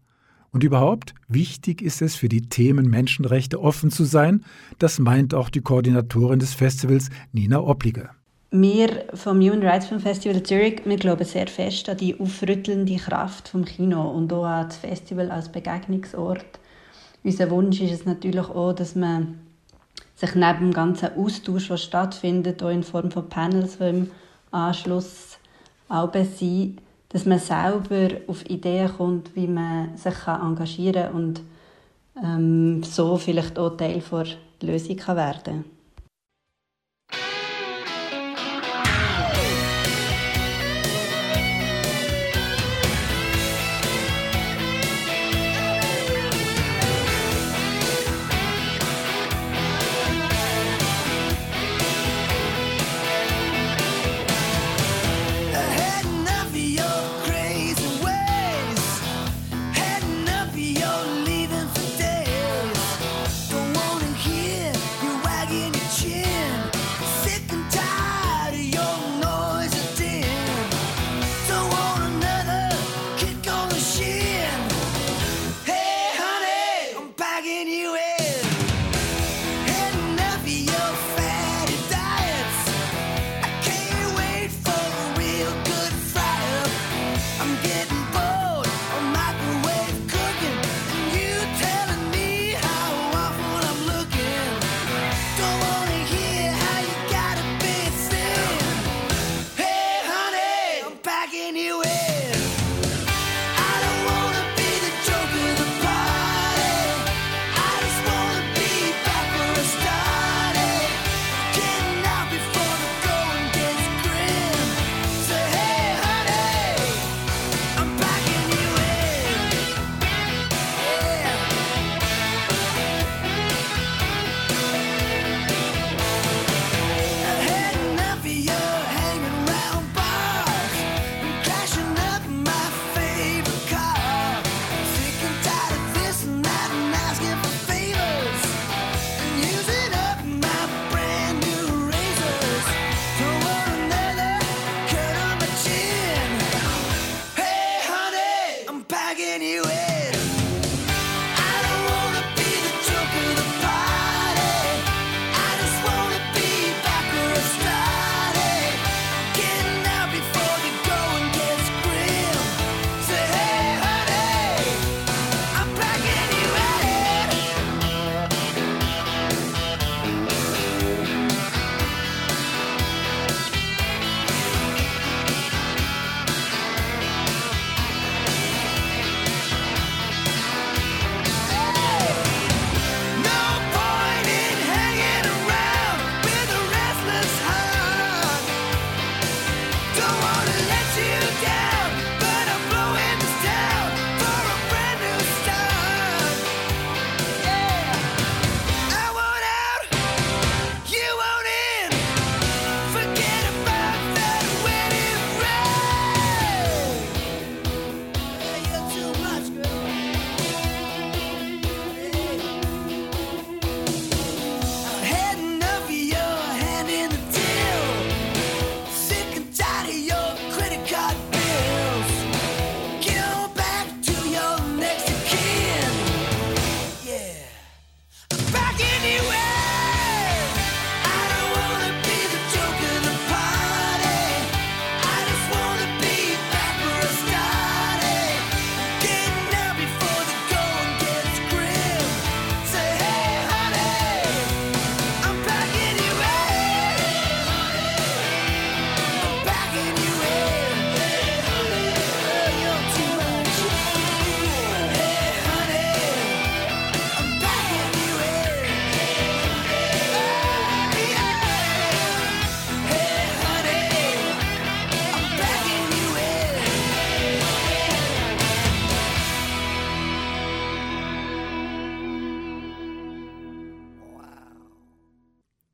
Und 0.51 0.63
überhaupt, 0.63 1.13
wichtig 1.27 1.81
ist 1.81 2.01
es 2.01 2.15
für 2.15 2.29
die 2.29 2.43
Themen 2.43 2.89
Menschenrechte 2.89 3.59
offen 3.59 3.91
zu 3.91 4.05
sein. 4.05 4.45
Das 4.77 4.99
meint 4.99 5.33
auch 5.33 5.49
die 5.49 5.61
Koordinatorin 5.61 6.39
des 6.39 6.53
Festivals, 6.53 7.09
Nina 7.31 7.59
Obliger. 7.59 8.11
Wir 8.51 9.05
vom 9.15 9.41
Human 9.41 9.63
Rights 9.63 9.87
Film 9.87 9.99
Festival 9.99 10.43
Zurich, 10.43 10.83
wir 10.85 10.97
glauben 10.97 11.25
sehr 11.25 11.47
fest 11.47 11.89
an 11.89 11.97
die 11.97 12.19
aufrüttelnde 12.19 12.97
Kraft 12.97 13.47
vom 13.47 13.65
Kino 13.65 14.11
und 14.11 14.31
auch 14.31 14.45
an 14.45 14.67
das 14.67 14.77
Festival 14.77 15.31
als 15.31 15.51
Begegnungsort. 15.51 16.45
Unser 17.23 17.49
Wunsch 17.49 17.81
ist 17.81 17.91
es 17.91 18.05
natürlich 18.05 18.47
auch, 18.47 18.73
dass 18.73 18.93
man 18.93 19.39
sich 20.15 20.35
neben 20.35 20.59
dem 20.59 20.73
ganzen 20.73 21.17
Austausch, 21.17 21.67
der 21.67 21.77
stattfindet, 21.77 22.61
auch 22.63 22.69
in 22.69 22.83
Form 22.83 23.11
von 23.11 23.29
Panels, 23.29 23.77
die 23.77 23.89
im 23.89 24.11
Anschluss 24.51 25.37
auch 25.89 26.11
sind, 26.13 26.81
dass 27.09 27.25
man 27.25 27.39
selber 27.39 28.15
auf 28.27 28.49
Ideen 28.49 28.91
kommt, 28.95 29.35
wie 29.35 29.47
man 29.47 29.95
sich 29.97 30.15
engagieren 30.27 31.03
kann 31.03 31.13
und 31.13 31.41
ähm, 32.23 32.83
so 32.83 33.17
vielleicht 33.17 33.57
auch 33.59 33.77
Teil 33.77 34.01
der 34.11 34.27
Lösung 34.61 34.97
werden 35.07 35.43
kann. 35.43 35.72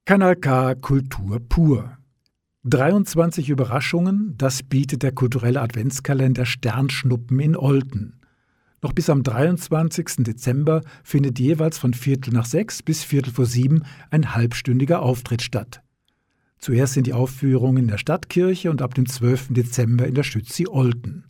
Kanal 0.09 0.37
K 0.37 0.73
Kultur 0.73 1.39
pur. 1.39 1.99
23 2.63 3.47
Überraschungen, 3.47 4.33
das 4.39 4.63
bietet 4.63 5.03
der 5.03 5.11
kulturelle 5.11 5.61
Adventskalender 5.61 6.47
Sternschnuppen 6.47 7.39
in 7.39 7.55
Olten. 7.55 8.19
Noch 8.81 8.93
bis 8.93 9.11
am 9.11 9.21
23. 9.21 10.23
Dezember 10.23 10.81
findet 11.03 11.37
jeweils 11.37 11.77
von 11.77 11.93
Viertel 11.93 12.33
nach 12.33 12.45
sechs 12.45 12.81
bis 12.81 13.03
Viertel 13.03 13.31
vor 13.31 13.45
sieben 13.45 13.83
ein 14.09 14.33
halbstündiger 14.33 15.03
Auftritt 15.03 15.43
statt. 15.43 15.83
Zuerst 16.57 16.93
sind 16.95 17.05
die 17.05 17.13
Aufführungen 17.13 17.83
in 17.83 17.87
der 17.89 17.99
Stadtkirche 17.99 18.71
und 18.71 18.81
ab 18.81 18.95
dem 18.95 19.05
12. 19.05 19.49
Dezember 19.51 20.07
in 20.07 20.15
der 20.15 20.23
Schützi 20.23 20.65
Olten. 20.67 21.25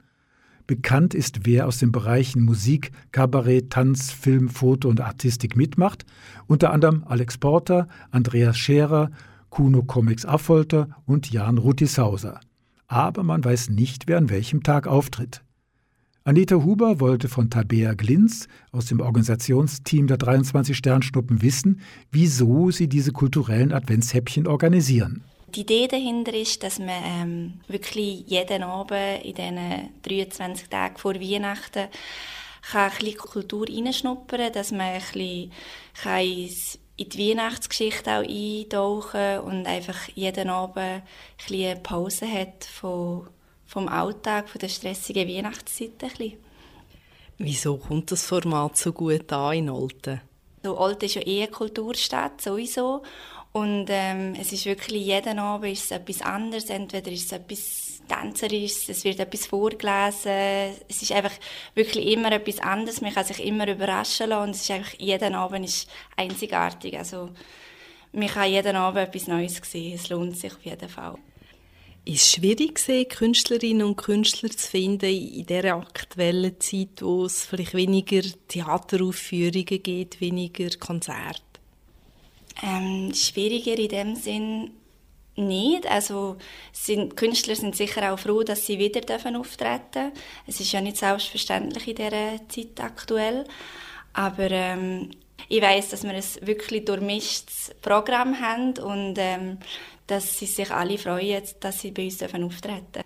Bekannt 0.69 1.15
ist, 1.15 1.47
wer 1.47 1.65
aus 1.65 1.79
den 1.79 1.91
Bereichen 1.91 2.43
Musik, 2.43 2.91
Kabarett, 3.11 3.71
Tanz, 3.71 4.11
Film, 4.11 4.49
Foto 4.49 4.87
und 4.87 5.01
Artistik 5.01 5.55
mitmacht, 5.55 6.05
unter 6.45 6.71
anderem 6.71 7.03
Alex 7.07 7.39
Porter, 7.39 7.87
Andreas 8.11 8.55
Scherer, 8.55 9.09
Kuno 9.49 9.81
Comics 9.81 10.27
Affolter 10.27 10.89
und 11.07 11.31
Jan 11.31 11.57
Rutisauser. 11.57 12.39
Aber 12.85 13.23
man 13.23 13.43
weiß 13.43 13.71
nicht, 13.71 14.03
wer 14.05 14.19
an 14.19 14.29
welchem 14.29 14.61
Tag 14.61 14.85
auftritt. 14.85 15.41
Anita 16.23 16.57
Huber 16.57 16.99
wollte 16.99 17.29
von 17.29 17.49
Tabea 17.49 17.95
Glinz 17.95 18.47
aus 18.71 18.85
dem 18.85 18.99
Organisationsteam 18.99 20.05
der 20.05 20.17
23 20.17 20.77
Sternschnuppen 20.77 21.41
wissen, 21.41 21.79
wieso 22.11 22.69
sie 22.69 22.87
diese 22.87 23.11
kulturellen 23.11 23.73
Adventshäppchen 23.73 24.45
organisieren. 24.45 25.23
Die 25.55 25.61
Idee 25.61 25.87
dahinter 25.87 26.33
ist, 26.33 26.63
dass 26.63 26.79
man 26.79 27.03
ähm, 27.03 27.61
wirklich 27.67 28.23
jeden 28.27 28.63
Abend 28.63 29.23
in 29.23 29.33
diesen 29.33 29.89
23 30.01 30.69
Tagen 30.69 30.97
vor 30.97 31.15
Weihnachten 31.15 31.87
kann 32.71 32.91
ein 32.91 32.97
bisschen 32.97 33.17
Kultur 33.17 33.67
reinschnuppern 33.67 34.51
dass 34.51 34.71
man 34.71 34.81
ein 34.81 34.99
bisschen 34.99 35.51
in 36.97 37.09
die 37.09 37.29
Weihnachtsgeschichte 37.29 38.11
auch 38.11 38.23
eintauchen 38.23 39.39
und 39.39 39.65
einfach 39.65 40.09
jeden 40.15 40.49
Abend 40.49 40.77
ein 40.77 41.03
bisschen 41.37 41.71
eine 41.71 41.79
Pause 41.79 42.29
hat 42.29 42.65
von, 42.65 43.27
vom 43.65 43.87
Alltag, 43.87 44.49
von 44.49 44.59
der 44.59 44.67
stressigen 44.67 45.27
Weihnachtszeit. 45.27 45.91
Ein 46.01 46.09
bisschen. 46.09 46.33
Wieso 47.37 47.77
kommt 47.77 48.11
das 48.11 48.25
Format 48.25 48.75
so 48.75 48.91
gut 48.91 49.31
an 49.31 49.53
in 49.53 49.69
Olten? 49.69 50.19
So, 50.61 50.77
Olten 50.77 51.05
ist 51.05 51.15
ja 51.15 51.25
eh 51.25 51.43
eine 51.43 51.51
Kulturstadt, 51.51 52.41
sowieso. 52.41 53.01
Und 53.51 53.87
ähm, 53.89 54.35
es 54.39 54.51
ist 54.51 54.65
wirklich, 54.65 55.05
jeden 55.05 55.39
Abend 55.39 55.73
ist 55.73 55.85
es 55.85 55.91
etwas 55.91 56.21
anderes. 56.21 56.69
Entweder 56.69 57.11
ist 57.11 57.25
es 57.25 57.31
etwas 57.31 58.01
Tänzerisches, 58.07 58.89
es 58.89 59.03
wird 59.03 59.19
etwas 59.19 59.45
vorgelesen. 59.45 60.75
Es 60.87 61.01
ist 61.01 61.11
einfach 61.11 61.33
wirklich 61.75 62.07
immer 62.07 62.31
etwas 62.31 62.59
anderes. 62.59 63.01
Man 63.01 63.13
kann 63.13 63.25
sich 63.25 63.43
immer 63.43 63.67
überraschen 63.67 64.29
lassen. 64.29 64.49
Und 64.49 64.55
es 64.55 64.61
ist 64.61 64.71
einfach, 64.71 64.93
jeden 64.99 65.35
Abend 65.35 65.65
ist 65.65 65.89
einzigartig. 66.15 66.97
Also, 66.97 67.29
man 68.11 68.27
kann 68.27 68.51
jeden 68.51 68.75
Abend 68.75 69.07
etwas 69.07 69.27
Neues 69.27 69.61
sehen. 69.63 69.93
Es 69.95 70.09
lohnt 70.09 70.37
sich 70.37 70.53
auf 70.53 70.65
jeden 70.65 70.89
Fall. 70.89 71.17
Ist 72.05 72.23
es 72.23 72.31
schwierig, 72.33 72.83
Künstlerinnen 73.09 73.85
und 73.85 73.97
Künstler 73.97 74.49
zu 74.49 74.67
finden 74.67 75.05
in 75.05 75.45
dieser 75.45 75.75
aktuellen 75.75 76.59
Zeit, 76.59 77.01
wo 77.01 77.25
es 77.25 77.45
vielleicht 77.45 77.75
weniger 77.75 78.21
Theateraufführungen 78.47 79.83
gibt, 79.83 80.19
weniger 80.19 80.69
Konzerte? 80.79 81.48
Ähm, 82.61 83.13
schwieriger 83.13 83.77
in 83.77 83.89
dem 83.89 84.15
Sinn 84.15 84.71
nicht. 85.35 85.89
Also 85.89 86.37
sind, 86.71 87.15
Künstler 87.15 87.55
sind 87.55 87.75
sicher 87.75 88.13
auch 88.13 88.19
froh, 88.19 88.43
dass 88.43 88.65
sie 88.65 88.77
wieder 88.79 89.01
dürfen 89.01 89.35
auftreten 89.35 90.11
Es 90.45 90.59
ist 90.59 90.71
ja 90.71 90.81
nicht 90.81 90.97
selbstverständlich 90.97 91.87
in 91.87 91.95
dieser 91.95 92.47
Zeit 92.49 92.79
aktuell. 92.81 93.45
Aber 94.13 94.51
ähm, 94.51 95.11
ich 95.47 95.61
weiß, 95.61 95.89
dass 95.89 96.03
wir 96.03 96.11
ein 96.11 96.23
wirklich 96.41 96.85
durchmischtes 96.85 97.75
Programm 97.81 98.39
haben 98.39 98.77
und 98.77 99.15
ähm, 99.17 99.57
dass 100.07 100.37
sie 100.37 100.45
sich 100.45 100.71
alle 100.71 100.97
freuen, 100.97 101.43
dass 101.59 101.81
sie 101.81 101.91
bei 101.91 102.05
uns 102.05 102.17
dürfen 102.17 102.43
auftreten 102.43 103.03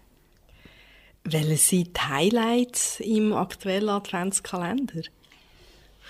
Welche 1.25 1.57
sind 1.57 1.97
die 1.97 2.01
Highlights 2.01 2.99
im 3.01 3.33
aktuellen 3.33 3.89
Adventskalender? 3.89 5.03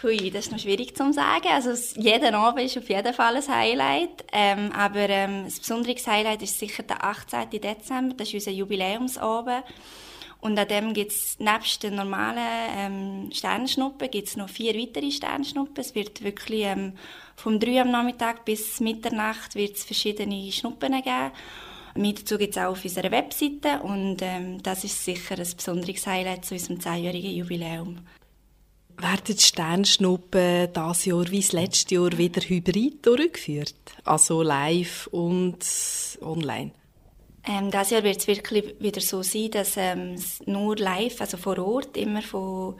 Hui, 0.03 0.29
das 0.31 0.45
ist 0.45 0.51
noch 0.51 0.59
schwierig 0.59 0.95
zu 0.95 1.13
sagen. 1.13 1.47
Also 1.51 1.71
jeder 1.99 2.33
Abend 2.33 2.65
ist 2.65 2.77
auf 2.77 2.89
jeden 2.89 3.13
Fall 3.13 3.37
ein 3.37 3.47
Highlight. 3.47 4.25
Ähm, 4.31 4.71
aber 4.73 5.09
ähm, 5.09 5.45
das 5.45 5.59
besondere 5.59 5.95
Highlight 5.95 6.41
ist 6.41 6.59
sicher 6.59 6.83
der 6.83 7.03
18. 7.03 7.49
Dezember. 7.49 8.15
Das 8.15 8.27
ist 8.27 8.33
unser 8.33 8.51
Jubiläumsabend. 8.51 9.63
Und 10.41 10.59
an 10.59 10.67
dem 10.67 10.93
gibt 10.93 11.13
es 11.13 11.39
nebst 11.39 11.83
den 11.83 11.95
normalen 11.95 12.37
ähm, 12.77 13.29
Sternschnuppen 13.31 14.11
gibt's 14.11 14.35
noch 14.35 14.49
vier 14.49 14.75
weitere 14.75 15.09
Sternschnuppen. 15.09 15.79
Es 15.79 15.95
wird 15.95 16.21
wirklich 16.21 16.63
ähm, 16.63 16.97
vom 17.37 17.61
3 17.61 17.83
am 17.83 17.91
Nachmittag 17.91 18.43
bis 18.43 18.81
Mitternacht 18.81 19.55
wird's 19.55 19.85
verschiedene 19.85 20.51
Schnuppen 20.51 20.91
geben. 21.01 21.31
Mit 21.95 22.23
dazu 22.23 22.37
gibt 22.37 22.57
es 22.57 22.61
auch 22.61 22.71
auf 22.71 22.83
unserer 22.83 23.11
Webseite 23.11 23.79
und 23.83 24.17
ähm, 24.21 24.61
das 24.61 24.83
ist 24.83 25.05
sicher 25.05 25.35
ein 25.37 25.47
besonderes 25.55 26.05
Highlight 26.05 26.43
zu 26.43 26.55
unserem 26.55 26.79
10-jährigen 26.79 27.35
Jubiläum. 27.37 27.99
Werden 28.97 29.35
die 29.35 29.41
Sternschnuppen 29.41 30.69
dieses 30.73 31.05
Jahr 31.05 31.31
wie 31.31 31.41
das 31.41 31.51
letzte 31.51 31.95
Jahr 31.95 32.17
wieder 32.17 32.41
hybrid 32.41 33.05
durchgeführt? 33.05 33.75
Also 34.03 34.41
live 34.41 35.07
und 35.07 35.59
online? 36.21 36.71
Ähm, 37.45 37.71
dieses 37.71 37.89
Jahr 37.89 38.03
wird 38.03 38.17
es 38.17 38.27
wirklich 38.27 38.75
wieder 38.79 39.01
so 39.01 39.21
sein, 39.21 39.51
dass 39.51 39.73
ähm, 39.75 40.15
nur 40.45 40.77
live, 40.77 41.19
also 41.19 41.37
vor 41.37 41.57
Ort, 41.59 41.97
immer 41.97 42.21
von 42.21 42.75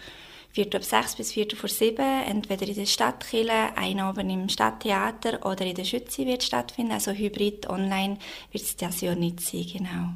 Viertel 0.53 0.77
ab 0.77 0.83
sechs 0.83 1.15
bis 1.15 1.31
Viertel 1.33 1.57
vor 1.57 1.67
sieben, 1.67 2.23
entweder 2.27 2.67
in 2.67 2.75
der 2.75 2.85
Stadtkirche, 2.85 3.75
ein 3.75 3.99
Abend 3.99 4.31
im 4.31 4.47
Stadttheater 4.47 5.45
oder 5.45 5.65
in 5.65 5.75
der 5.75 5.83
Schütze 5.83 6.25
wird 6.25 6.43
stattfinden. 6.43 6.91
Also 6.91 7.11
hybrid 7.11 7.67
online 7.67 8.19
wird 8.51 8.63
es 8.63 8.75
dieses 8.75 9.01
Jahr 9.01 9.15
nicht 9.15 9.41
sein, 9.41 9.65
genau. 9.65 10.09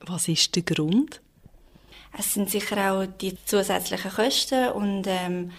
Was 0.00 0.28
ist 0.28 0.54
der 0.54 0.62
Grund? 0.62 1.20
Es 2.18 2.34
sind 2.34 2.50
sicher 2.50 2.92
auch 2.92 3.06
die 3.06 3.36
zusätzlichen 3.44 4.10
Kosten 4.10 4.68
und 4.70 5.04
ähm, 5.06 5.52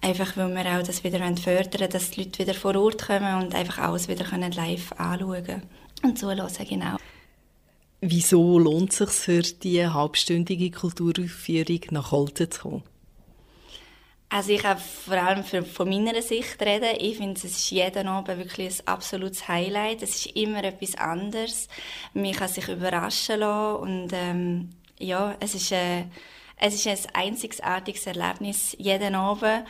einfach, 0.00 0.36
weil 0.36 0.54
wir 0.54 0.78
auch 0.78 0.82
das 0.82 1.04
wieder 1.04 1.20
fördern 1.36 1.90
dass 1.90 2.10
die 2.10 2.24
Leute 2.24 2.40
wieder 2.40 2.54
vor 2.54 2.76
Ort 2.76 3.06
kommen 3.06 3.42
und 3.42 3.54
einfach 3.54 3.78
alles 3.78 4.08
wieder 4.08 4.24
können 4.24 4.52
live 4.52 4.92
anschauen 4.98 5.62
und 6.02 6.18
zuhören, 6.18 6.48
genau. 6.68 6.96
Wieso 8.00 8.58
lohnt 8.58 8.90
es 8.90 8.98
sich 8.98 9.10
für 9.10 9.42
die 9.42 9.86
halbstündige 9.86 10.72
Kulturaufführung 10.72 11.80
nach 11.90 12.10
Holten 12.10 12.50
zu 12.50 12.60
kommen? 12.60 12.82
Also 14.28 14.50
ich 14.50 14.62
kann 14.62 14.78
vor 14.78 15.18
allem 15.18 15.44
für, 15.44 15.62
von 15.62 15.88
meiner 15.88 16.20
Sicht 16.22 16.60
reden. 16.62 16.96
Ich 16.98 17.18
finde, 17.18 17.34
es 17.34 17.44
ist 17.44 17.70
jeden 17.70 18.08
Abend 18.08 18.38
wirklich 18.38 18.80
ein 18.80 18.88
absolutes 18.88 19.46
Highlight. 19.46 20.02
Es 20.02 20.16
ist 20.16 20.34
immer 20.34 20.64
etwas 20.64 20.94
anderes. 20.94 21.68
Man 22.14 22.32
kann 22.32 22.48
sich 22.48 22.66
überraschen 22.66 23.40
lassen 23.40 23.82
und 23.82 24.08
ähm, 24.14 24.70
ja, 25.02 25.36
es 25.40 25.54
ist, 25.54 25.72
äh, 25.72 26.04
es 26.56 26.74
ist 26.74 26.86
ein 27.14 27.26
einzigartiges 27.28 28.06
Erlebnis 28.06 28.74
jeden 28.78 29.14
Abend. 29.14 29.64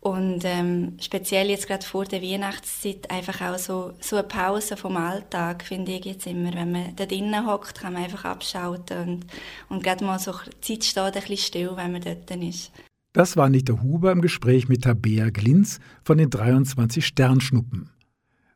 Und 0.00 0.44
ähm, 0.44 0.96
speziell 1.00 1.50
jetzt 1.50 1.66
gerade 1.66 1.84
vor 1.84 2.04
der 2.04 2.22
Weihnachtszeit 2.22 3.10
einfach 3.10 3.40
auch 3.40 3.58
so, 3.58 3.92
so 4.00 4.16
eine 4.16 4.28
Pause 4.28 4.76
vom 4.76 4.96
Alltag, 4.96 5.64
finde 5.64 5.92
ich 5.92 6.04
jetzt 6.04 6.26
immer. 6.26 6.54
Wenn 6.54 6.70
man 6.70 6.94
da 6.94 7.04
drinnen 7.04 7.46
hockt, 7.46 7.80
kann 7.80 7.94
man 7.94 8.04
einfach 8.04 8.24
abschalten 8.24 8.98
und, 8.98 9.26
und 9.68 9.82
gerade 9.82 10.04
mal 10.04 10.20
so, 10.20 10.32
die 10.66 10.78
Zeit 10.78 10.84
steht 10.84 11.04
ein 11.04 11.12
bisschen 11.12 11.36
still, 11.36 11.72
wenn 11.74 11.92
man 11.92 12.02
dort 12.02 12.30
ist. 12.30 12.70
Das 13.12 13.36
war 13.36 13.46
Anita 13.46 13.82
Huber 13.82 14.12
im 14.12 14.20
Gespräch 14.20 14.68
mit 14.68 14.84
Tabea 14.84 15.30
Glinz 15.30 15.80
von 16.04 16.18
den 16.18 16.30
23 16.30 17.04
Sternschnuppen. 17.04 17.90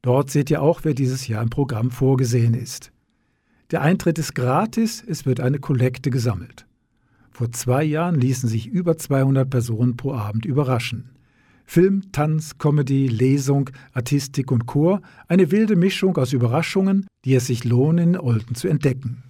Dort 0.03 0.31
seht 0.31 0.51
ihr 0.51 0.61
auch, 0.61 0.81
wer 0.83 0.93
dieses 0.93 1.29
Jahr 1.29 1.43
im 1.43 1.49
Programm 1.49 1.91
vorgesehen 1.91 2.53
ist. 2.53 2.93
Der 3.71 3.81
Eintritt 3.81 4.19
ist 4.19 4.35
gratis, 4.35 5.03
es 5.07 5.25
wird 5.25 5.41
eine 5.41 5.61
Kollekte 5.61 6.11
gesammelt. 6.11 6.67
Vor 7.31 7.51
zwei 7.53 7.83
Jahren 7.83 8.21
ließen 8.21 8.51
sich 8.51 8.67
über 8.67 8.99
200 8.99 9.49
Personen 9.49 9.97
pro 9.97 10.13
Abend 10.13 10.45
überraschen. 10.45 11.13
Film, 11.65 12.13
Tanz, 12.13 12.59
Comedy, 12.59 13.09
Lesung, 13.09 13.71
Artistik 13.95 14.53
und 14.53 14.67
Chor, 14.67 15.01
eine 15.27 15.51
wilde 15.51 15.75
Mischung 15.75 16.19
aus 16.19 16.35
Überraschungen, 16.35 17.07
die 17.25 17.35
es 17.35 17.47
sich 17.47 17.65
lohnen, 17.65 18.13
in 18.13 18.21
Olten 18.21 18.55
zu 18.55 18.69
entdecken. 18.69 19.23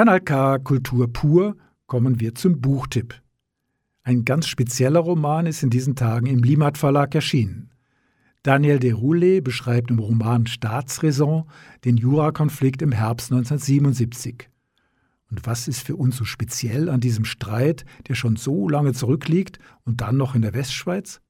Kanal 0.00 0.22
K 0.22 0.58
Kultur 0.60 1.12
pur 1.12 1.58
kommen 1.86 2.20
wir 2.20 2.34
zum 2.34 2.58
Buchtipp. 2.62 3.20
Ein 4.02 4.24
ganz 4.24 4.46
spezieller 4.46 5.00
Roman 5.00 5.44
ist 5.44 5.62
in 5.62 5.68
diesen 5.68 5.94
Tagen 5.94 6.24
im 6.24 6.42
Limat 6.42 6.78
Verlag 6.78 7.14
erschienen. 7.14 7.70
Daniel 8.42 8.78
Deroulé 8.78 9.42
beschreibt 9.42 9.90
im 9.90 9.98
Roman 9.98 10.46
Staatsräson 10.46 11.44
den 11.84 11.98
Jurakonflikt 11.98 12.80
im 12.80 12.92
Herbst 12.92 13.30
1977. 13.30 14.48
Und 15.30 15.44
was 15.44 15.68
ist 15.68 15.82
für 15.82 15.96
uns 15.96 16.16
so 16.16 16.24
speziell 16.24 16.88
an 16.88 17.00
diesem 17.00 17.26
Streit, 17.26 17.84
der 18.08 18.14
schon 18.14 18.36
so 18.36 18.70
lange 18.70 18.94
zurückliegt 18.94 19.58
und 19.84 20.00
dann 20.00 20.16
noch 20.16 20.34
in 20.34 20.40
der 20.40 20.54
Westschweiz? 20.54 21.20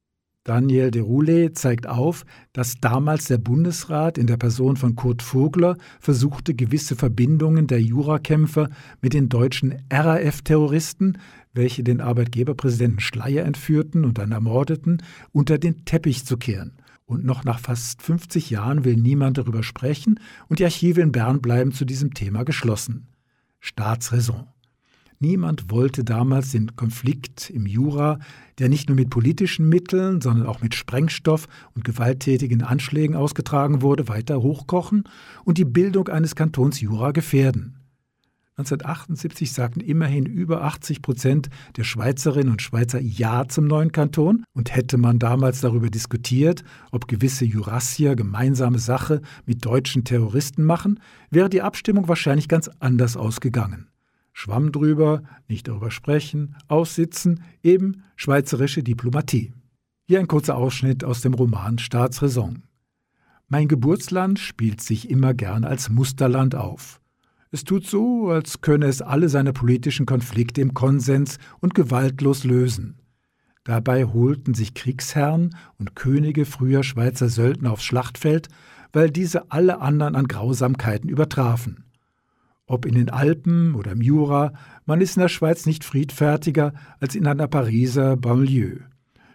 Daniel 0.51 0.91
de 0.91 1.01
Roulet 1.01 1.57
zeigt 1.57 1.87
auf, 1.87 2.25
dass 2.53 2.81
damals 2.81 3.27
der 3.27 3.39
Bundesrat 3.39 4.19
in 4.19 4.27
der 4.27 4.37
Person 4.37 4.75
von 4.75 4.97
Kurt 4.97 5.23
Vogler 5.23 5.77
versuchte, 6.01 6.55
gewisse 6.55 6.97
Verbindungen 6.97 7.69
der 7.69 7.81
Jurakämpfer 7.81 8.69
mit 9.01 9.15
den 9.15 9.29
deutschen 9.29 9.81
RAF-Terroristen, 9.93 11.19
welche 11.55 11.85
den 11.85 12.01
Arbeitgeberpräsidenten 12.01 12.99
Schleier 12.99 13.45
entführten 13.45 14.05
und 14.05 14.19
dann 14.19 14.33
ermordeten, 14.33 15.05
unter 15.31 15.57
den 15.57 15.85
Teppich 15.85 16.27
zu 16.27 16.37
kehren. 16.37 16.73
Und 17.05 17.25
noch 17.25 17.45
nach 17.45 17.61
fast 17.61 18.03
50 18.03 18.51
Jahren 18.51 18.85
will 18.85 18.97
niemand 18.97 19.39
darüber 19.39 19.63
sprechen 19.63 20.19
und 20.49 20.59
die 20.59 20.65
Archive 20.65 21.01
in 21.01 21.13
Bern 21.13 21.41
bleiben 21.41 21.71
zu 21.71 21.85
diesem 21.85 22.13
Thema 22.13 22.43
geschlossen. 22.43 23.07
Staatsräson. 23.61 24.49
Niemand 25.23 25.71
wollte 25.71 26.03
damals 26.03 26.53
den 26.53 26.77
Konflikt 26.77 27.51
im 27.51 27.67
Jura, 27.67 28.21
der 28.59 28.71
nicht 28.71 28.89
nur 28.89 28.97
mit 28.97 29.11
politischen 29.11 29.69
Mitteln, 29.69 30.23
sondern 30.23 30.47
auch 30.47 30.63
mit 30.63 30.75
Sprengstoff 30.75 31.47
und 31.75 31.85
gewalttätigen 31.85 32.63
Anschlägen 32.63 33.15
ausgetragen 33.15 33.83
wurde, 33.83 34.09
weiter 34.09 34.41
hochkochen 34.41 35.05
und 35.45 35.59
die 35.59 35.67
Bildung 35.67 36.09
eines 36.09 36.35
Kantons 36.35 36.81
Jura 36.81 37.11
gefährden. 37.11 37.77
1978 38.57 39.53
sagten 39.53 39.81
immerhin 39.81 40.25
über 40.25 40.65
80 40.65 41.03
Prozent 41.03 41.51
der 41.77 41.85
Schweizerinnen 41.85 42.51
und 42.51 42.63
Schweizer 42.63 43.01
Ja 43.01 43.47
zum 43.47 43.67
neuen 43.67 43.93
Kanton 43.93 44.45
und 44.55 44.75
hätte 44.75 44.97
man 44.97 45.19
damals 45.19 45.61
darüber 45.61 45.91
diskutiert, 45.91 46.65
ob 46.93 47.09
gewisse 47.09 47.45
Jurassier 47.45 48.17
gemeinsame 48.17 48.79
Sache 48.79 49.21
mit 49.45 49.67
deutschen 49.67 50.05
Terroristen 50.05 50.65
machen, 50.65 50.99
wäre 51.29 51.51
die 51.51 51.61
Abstimmung 51.61 52.09
wahrscheinlich 52.09 52.49
ganz 52.49 52.71
anders 52.81 53.19
ausgegangen. 53.19 53.90
Schwamm 54.33 54.73
drüber, 54.73 55.23
nicht 55.49 55.69
darüber 55.69 55.91
sprechen, 55.91 56.57
aussitzen, 56.69 57.43
eben 57.63 58.03
schweizerische 58.17 58.83
Diplomatie. 58.83 59.53
Hier 60.07 60.19
ein 60.19 60.29
kurzer 60.29 60.57
Ausschnitt 60.57 61.05
aus 61.05 61.21
dem 61.21 61.35
Roman 61.35 61.79
Staatsräson. 61.79 62.63
Mein 63.49 63.69
Geburtsland 63.69 64.39
spielt 64.39 64.81
sich 64.81 65.11
immer 65.11 65.35
gern 65.35 65.65
als 65.65 65.89
Musterland 65.89 66.55
auf. 66.55 67.01
Es 67.51 67.65
tut 67.65 67.87
so, 67.87 68.29
als 68.29 68.61
könne 68.61 68.87
es 68.87 69.03
alle 69.03 69.29
seine 69.29 69.53
politischen 69.53 70.07
Konflikte 70.07 70.61
im 70.61 70.73
Konsens 70.73 71.39
und 71.59 71.75
gewaltlos 71.75 72.45
lösen. 72.45 73.01
Dabei 73.65 74.05
holten 74.05 74.55
sich 74.55 74.75
Kriegsherren 74.75 75.57
und 75.79 75.97
Könige 75.97 76.45
früher 76.45 76.83
Schweizer 76.83 77.29
Söldner 77.29 77.73
aufs 77.73 77.85
Schlachtfeld, 77.85 78.49
weil 78.93 79.11
diese 79.11 79.51
alle 79.51 79.81
anderen 79.81 80.17
an 80.17 80.29
Grausamkeiten 80.29 81.11
übertrafen. 81.11 81.90
Ob 82.71 82.87
in 82.87 82.95
den 82.95 83.11
Alpen 83.11 83.75
oder 83.75 83.91
im 83.91 84.01
Jura, 84.01 84.53
man 84.87 85.01
ist 85.01 85.17
in 85.17 85.23
der 85.23 85.29
Schweiz 85.29 85.67
nicht 85.67 85.83
friedfertiger 85.83 86.73
als 87.01 87.17
in 87.17 87.27
einer 87.27 87.49
Pariser 87.49 88.17
Banlieue. 88.17 88.85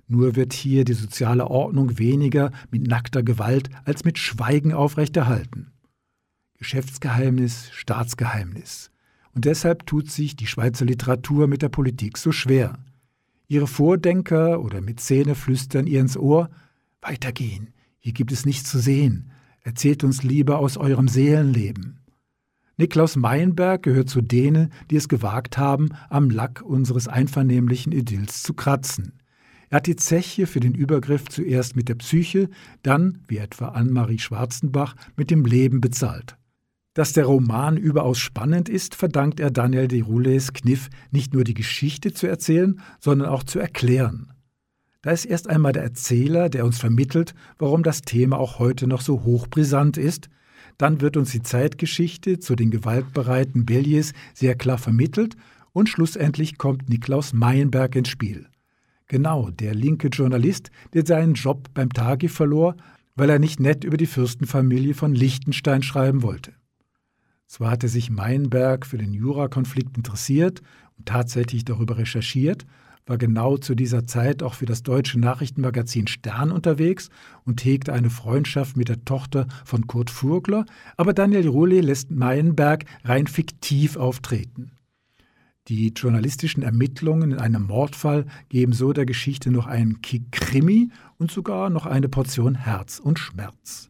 Nur 0.08 0.38
wird 0.38 0.54
hier 0.54 0.86
die 0.86 0.94
soziale 0.94 1.48
Ordnung 1.48 2.00
weniger 2.00 2.52
mit 2.72 2.88
nackter 2.88 3.24
Gewalt 3.24 3.70
als 3.84 4.06
mit 4.06 4.20
Schweigen 4.20 4.72
aufrechterhalten. 4.72 5.74
Geschäftsgeheimnis, 6.60 7.72
Staatsgeheimnis. 7.74 8.90
Und 9.34 9.44
deshalb 9.44 9.86
tut 9.86 10.10
sich 10.10 10.38
die 10.38 10.48
Schweizer 10.48 10.86
Literatur 10.86 11.48
mit 11.48 11.62
der 11.62 11.68
Politik 11.68 12.18
so 12.18 12.32
schwer. 12.32 12.80
Ihre 13.50 13.68
Vordenker 13.68 14.62
oder 14.62 14.80
Mäzene 14.80 15.36
flüstern 15.36 15.88
ihr 15.88 16.00
ins 16.00 16.16
Ohr: 16.16 16.50
Weitergehen, 17.02 17.74
hier 18.00 18.14
gibt 18.14 18.32
es 18.32 18.46
nichts 18.46 18.72
zu 18.72 18.80
sehen. 18.80 19.32
Erzählt 19.60 20.06
uns 20.06 20.24
lieber 20.24 20.60
aus 20.60 20.78
eurem 20.78 21.10
Seelenleben. 21.10 22.00
Niklaus 22.78 23.16
Meinberg 23.16 23.84
gehört 23.84 24.10
zu 24.10 24.22
denen, 24.22 24.74
die 24.92 24.98
es 24.98 25.08
gewagt 25.08 25.58
haben, 25.58 25.90
am 26.10 26.30
Lack 26.30 26.62
unseres 26.62 27.08
einvernehmlichen 27.08 27.94
Idylls 27.94 28.44
zu 28.44 28.54
kratzen. 28.54 29.14
Er 29.70 29.78
hat 29.78 29.88
die 29.88 29.96
Zeche 29.96 30.46
für 30.46 30.60
den 30.60 30.76
Übergriff 30.76 31.26
zuerst 31.30 31.76
mit 31.76 31.88
der 31.88 31.96
Psyche, 31.96 32.50
dann, 32.84 33.20
wie 33.28 33.38
etwa 33.38 33.70
Anne-Marie 33.70 34.20
Schwarzenbach, 34.20 34.96
mit 35.16 35.32
dem 35.32 35.46
Leben 35.46 35.80
bezahlt. 35.80 36.38
Dass 36.94 37.14
der 37.14 37.26
Roman 37.26 37.78
überaus 37.78 38.20
spannend 38.20 38.70
ist, 38.70 38.96
verdankt 38.96 39.40
er 39.40 39.52
Daniel 39.52 39.88
de 39.88 40.02
Roules 40.02 40.54
Kniff, 40.54 40.90
nicht 41.12 41.34
nur 41.34 41.44
die 41.44 41.54
Geschichte 41.54 42.14
zu 42.14 42.28
erzählen, 42.28 42.80
sondern 43.00 43.30
auch 43.30 43.44
zu 43.44 43.60
erklären. 43.60 44.32
Da 45.02 45.12
ist 45.12 45.26
erst 45.26 45.50
einmal 45.50 45.72
der 45.72 45.84
Erzähler, 45.84 46.50
der 46.50 46.66
uns 46.66 46.80
vermittelt, 46.80 47.36
warum 47.58 47.84
das 47.84 48.02
Thema 48.02 48.38
auch 48.38 48.60
heute 48.60 48.88
noch 48.88 49.02
so 49.02 49.24
hochbrisant 49.24 49.98
ist, 49.98 50.30
dann 50.78 51.02
wird 51.02 51.18
uns 51.18 51.32
die 51.32 51.42
Zeitgeschichte 51.42 52.40
zu 52.40 52.56
den 52.56 52.72
gewaltbereiten 52.72 53.66
Belliers 53.66 54.14
sehr 54.34 54.56
klar 54.56 54.78
vermittelt 54.78 55.36
und 55.72 55.90
schlussendlich 55.90 56.58
kommt 56.58 56.90
Niklaus 56.90 57.34
Meyenberg 57.34 57.96
ins 57.96 58.10
Spiel. 58.10 58.48
Genau, 59.08 59.52
der 59.52 59.76
linke 59.76 60.08
Journalist, 60.08 60.72
der 60.94 61.06
seinen 61.06 61.36
Job 61.36 61.70
beim 61.74 61.92
Tagi 61.92 62.28
verlor, 62.28 62.76
weil 63.16 63.30
er 63.30 63.40
nicht 63.40 63.60
nett 63.60 63.84
über 63.84 63.98
die 63.98 64.08
Fürstenfamilie 64.08 64.94
von 64.94 65.14
Liechtenstein 65.14 65.84
schreiben 65.84 66.24
wollte. 66.24 66.54
Zwar 67.48 67.72
hatte 67.72 67.88
sich 67.88 68.10
Meyenberg 68.10 68.86
für 68.86 68.98
den 68.98 69.14
Jurakonflikt 69.14 69.96
interessiert 69.98 70.62
und 70.98 71.08
tatsächlich 71.08 71.64
darüber 71.64 71.98
recherchiert, 71.98 72.66
war 73.06 73.18
genau 73.18 73.58
zu 73.58 73.76
dieser 73.76 74.06
Zeit 74.06 74.42
auch 74.42 74.56
für 74.56 74.66
das 74.66 74.84
deutsche 74.84 75.20
Nachrichtenmagazin 75.20 76.08
Stern 76.08 76.52
unterwegs 76.52 77.10
und 77.44 77.64
hegte 77.64 77.94
eine 77.94 78.10
Freundschaft 78.10 78.78
mit 78.78 78.90
der 78.90 79.06
Tochter 79.06 79.48
von 79.64 79.88
Kurt 79.88 80.10
Furgler, 80.10 80.66
aber 80.98 81.14
Daniel 81.14 81.48
Rohle 81.48 81.82
lässt 81.82 82.12
Meienberg 82.12 82.86
rein 83.04 83.28
fiktiv 83.28 83.96
auftreten. 83.98 84.72
Die 85.68 85.90
journalistischen 85.96 86.62
Ermittlungen 86.62 87.32
in 87.32 87.40
einem 87.40 87.64
Mordfall 87.64 88.26
geben 88.50 88.74
so 88.74 88.94
der 88.94 89.06
Geschichte 89.06 89.50
noch 89.50 89.66
einen 89.66 90.02
Kick 90.02 90.32
Krimi 90.32 90.90
und 91.18 91.32
sogar 91.32 91.72
noch 91.72 91.88
eine 91.88 92.08
Portion 92.08 92.54
Herz 92.54 93.00
und 93.00 93.18
Schmerz. 93.18 93.90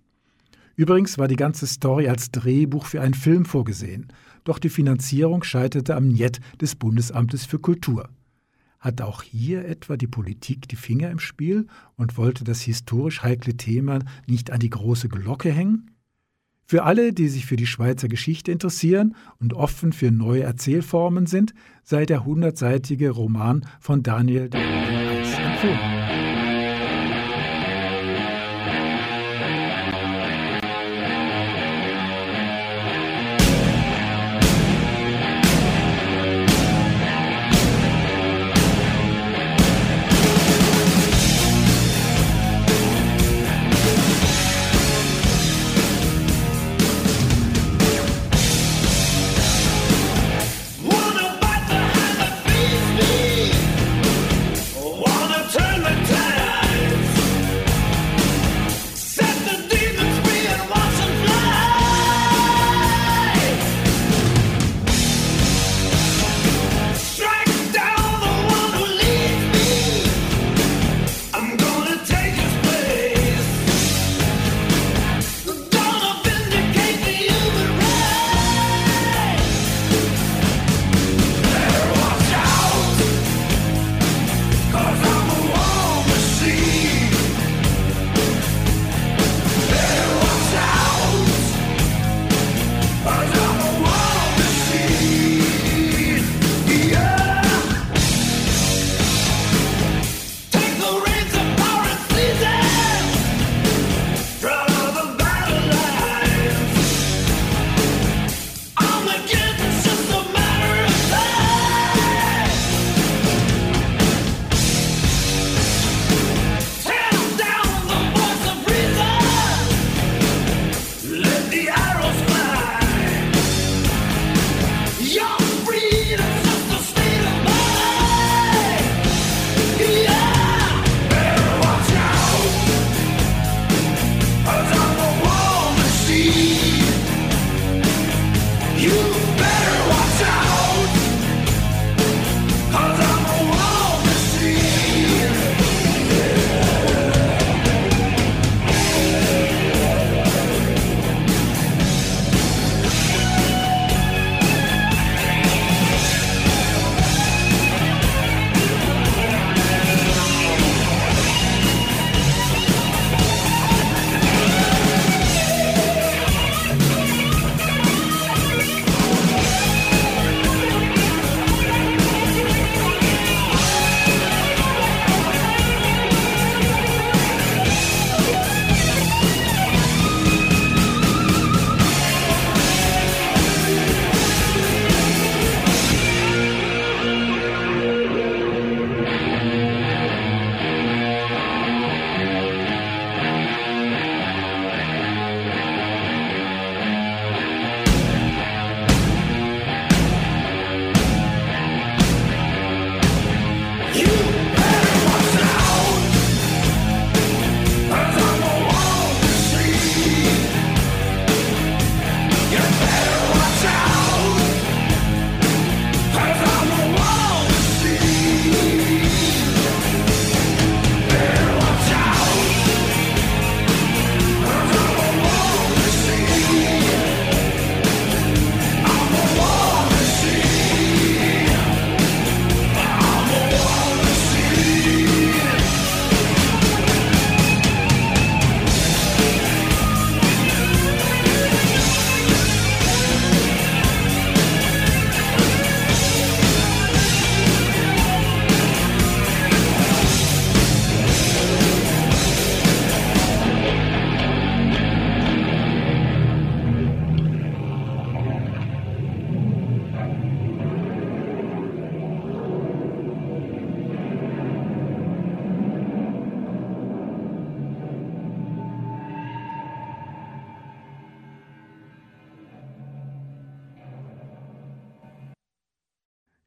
Übrigens 0.78 1.18
war 1.18 1.28
die 1.28 1.36
ganze 1.36 1.68
Story 1.68 2.08
als 2.08 2.32
Drehbuch 2.32 2.86
für 2.86 3.02
einen 3.02 3.14
Film 3.14 3.46
vorgesehen, 3.46 4.08
doch 4.44 4.60
die 4.60 4.70
Finanzierung 4.70 5.44
scheiterte 5.44 5.96
am 5.96 6.10
Njet 6.10 6.40
des 6.62 6.76
Bundesamtes 6.76 7.46
für 7.46 7.60
Kultur. 7.60 8.10
Hat 8.86 9.02
auch 9.02 9.24
hier 9.24 9.66
etwa 9.66 9.98
die 9.98 10.06
Politik 10.06 10.68
die 10.68 10.76
Finger 10.76 11.10
im 11.10 11.18
Spiel 11.18 11.66
und 11.96 12.20
wollte 12.20 12.44
das 12.44 12.62
historisch 12.62 13.24
heikle 13.24 13.58
Thema 13.58 13.98
nicht 14.28 14.52
an 14.52 14.60
die 14.60 14.70
große 14.70 15.10
Glocke 15.10 15.52
hängen? 15.52 15.90
Für 16.68 16.84
alle, 16.84 17.12
die 17.12 17.28
sich 17.28 17.48
für 17.48 17.56
die 17.56 17.66
Schweizer 17.66 18.08
Geschichte 18.08 18.52
interessieren 18.52 19.16
und 19.40 19.56
offen 19.56 19.92
für 19.92 20.12
neue 20.12 20.44
Erzählformen 20.44 21.26
sind, 21.26 21.56
sei 21.84 22.06
der 22.06 22.26
hundertseitige 22.26 23.10
Roman 23.10 23.66
von 23.80 24.04
Daniel 24.04 24.52
de 24.52 24.62
empfohlen. 24.62 26.25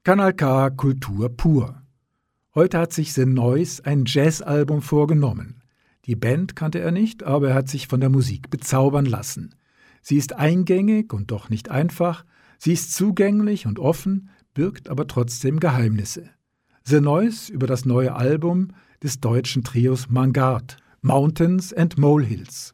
Kanal 0.08 0.32
K 0.32 0.70
Kultur 0.70 1.28
pur. 1.28 1.82
Heute 2.54 2.78
hat 2.78 2.94
sich 2.94 3.12
The 3.12 3.26
Noise 3.26 3.84
ein 3.84 4.04
Jazzalbum 4.06 4.80
vorgenommen. 4.80 5.62
Die 6.06 6.16
Band 6.16 6.56
kannte 6.56 6.78
er 6.78 6.92
nicht, 6.92 7.24
aber 7.24 7.50
er 7.50 7.54
hat 7.54 7.68
sich 7.68 7.88
von 7.88 8.00
der 8.00 8.08
Musik 8.08 8.48
bezaubern 8.48 9.04
lassen. 9.04 9.54
Sie 10.00 10.16
ist 10.16 10.32
eingängig 10.32 11.12
und 11.12 11.30
doch 11.30 11.50
nicht 11.50 11.70
einfach, 11.70 12.24
sie 12.56 12.72
ist 12.72 12.94
zugänglich 12.94 13.66
und 13.66 13.78
offen, 13.78 14.30
birgt 14.54 14.88
aber 14.88 15.08
trotzdem 15.08 15.60
Geheimnisse. 15.60 16.30
The 16.84 17.02
Noise 17.02 17.52
über 17.52 17.66
das 17.66 17.84
neue 17.84 18.14
Album 18.16 18.68
des 19.02 19.20
deutschen 19.20 19.62
Trios 19.62 20.08
Mangard, 20.08 20.78
Mountains 21.02 21.74
and 21.74 21.98
Molehills. 21.98 22.72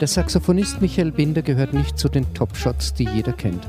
Der 0.00 0.08
Saxophonist 0.08 0.80
Michael 0.80 1.12
Binder 1.12 1.42
gehört 1.42 1.74
nicht 1.74 1.98
zu 1.98 2.08
den 2.08 2.32
Top-Shots, 2.32 2.94
die 2.94 3.04
jeder 3.04 3.34
kennt. 3.34 3.68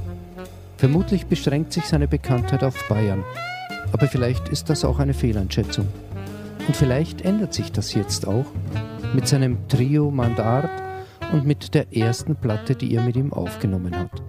Vermutlich 0.78 1.26
beschränkt 1.26 1.74
sich 1.74 1.84
seine 1.84 2.08
Bekanntheit 2.08 2.64
auf 2.64 2.88
Bayern, 2.88 3.26
aber 3.92 4.08
vielleicht 4.08 4.48
ist 4.48 4.70
das 4.70 4.86
auch 4.86 5.00
eine 5.00 5.14
Fehleinschätzung. 5.14 5.90
Und 6.66 6.78
vielleicht 6.78 7.24
ändert 7.24 7.54
sich 7.54 7.74
das 7.74 7.94
jetzt 7.94 8.26
auch 8.26 8.46
mit 9.14 9.28
seinem 9.28 9.68
Trio 9.68 10.10
Mandart 10.10 10.70
und 11.34 11.46
mit 11.46 11.74
der 11.74 11.94
ersten 11.94 12.38
Platte, 12.38 12.76
die 12.76 12.96
er 12.96 13.04
mit 13.04 13.18
ihm 13.18 13.34
aufgenommen 13.34 13.94
hat. 13.94 14.24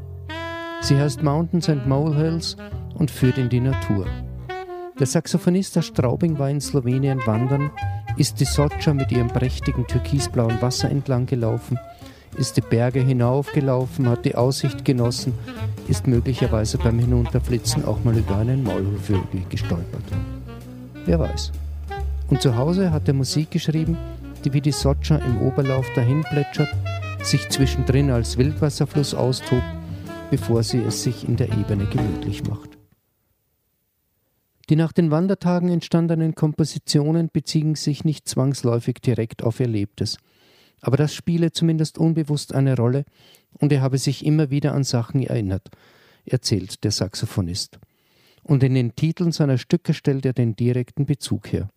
Sie 0.81 0.99
heißt 0.99 1.23
Mountains 1.23 1.69
and 1.69 1.87
Molehills 1.87 2.57
und 2.95 3.13
führt 3.13 3.39
in 3.39 3.49
die 3.49 3.61
Natur. 3.61 4.07
Der 4.99 5.07
Saxophonist 5.07 5.79
aus 5.79 5.87
Straubing 5.87 6.37
war 6.37 6.51
in 6.51 6.61
Slowenien 6.61 7.25
wandern, 7.27 7.71
ist 8.17 8.41
die 8.41 8.45
Socha 8.45 8.93
mit 8.93 9.13
ihrem 9.13 9.29
prächtigen 9.29 9.87
türkisblauen 9.87 10.61
Wasser 10.61 10.91
entlang 10.91 11.27
gelaufen 11.27 11.79
ist 12.37 12.57
die 12.57 12.63
Berge 12.63 13.01
hinaufgelaufen, 13.01 14.09
hat 14.09 14.25
die 14.25 14.35
Aussicht 14.35 14.85
genossen, 14.85 15.35
ist 15.89 16.07
möglicherweise 16.07 16.79
beim 16.79 16.99
Hinunterflitzen 16.99 17.85
auch 17.85 18.03
mal 18.05 18.17
über 18.17 18.39
einen 18.39 18.63
Maulwurfvögel 18.63 19.43
gestolpert. 19.49 20.05
Wer 21.05 21.19
weiß. 21.19 21.53
Und 22.31 22.41
zu 22.41 22.57
Hause 22.57 22.91
hat 22.91 23.09
er 23.09 23.15
Musik 23.15 23.51
geschrieben, 23.51 23.99
die 24.45 24.53
wie 24.53 24.61
die 24.61 24.73
Socha 24.73 25.17
im 25.17 25.43
Oberlauf 25.43 25.87
dahin 25.95 26.23
plätschert, 26.23 26.69
sich 27.23 27.49
zwischendrin 27.51 28.11
als 28.11 28.39
Wildwasserfluss 28.39 29.15
austobt, 29.15 29.63
bevor 30.31 30.63
sie 30.63 30.79
es 30.79 31.03
sich 31.03 31.29
in 31.29 31.37
der 31.37 31.53
Ebene 31.53 31.87
gemütlich 31.87 32.45
macht. 32.45 32.71
Die 34.71 34.77
nach 34.77 34.93
den 34.93 35.11
Wandertagen 35.11 35.69
entstandenen 35.69 36.35
Kompositionen 36.35 37.29
beziehen 37.31 37.75
sich 37.75 38.05
nicht 38.05 38.29
zwangsläufig 38.29 39.01
direkt 39.03 39.43
auf 39.43 39.61
Erlebtes– 39.61 40.17
aber 40.83 40.97
das 40.99 41.15
spiele 41.15 41.53
zumindest 41.53 41.97
unbewusst 41.97 42.55
eine 42.55 42.77
Rolle 42.77 43.05
und 43.55 43.73
er 43.73 43.81
habe 43.81 43.97
sich 43.97 44.27
immer 44.27 44.51
wieder 44.51 44.75
an 44.75 44.85
Sachen 44.85 45.23
erinnert, 45.23 45.71
erzählt 46.27 46.85
der 46.85 46.91
Saxophonist. 46.91 47.79
Und 48.43 48.65
in 48.65 48.75
den 48.75 48.97
Titeln 48.97 49.31
seiner 49.31 49.57
Stücke 49.57 49.95
stellt 49.95 50.27
er 50.27 50.33
den 50.33 50.57
direkten 50.57 51.07
Bezug 51.07 51.53
her. 51.53 51.71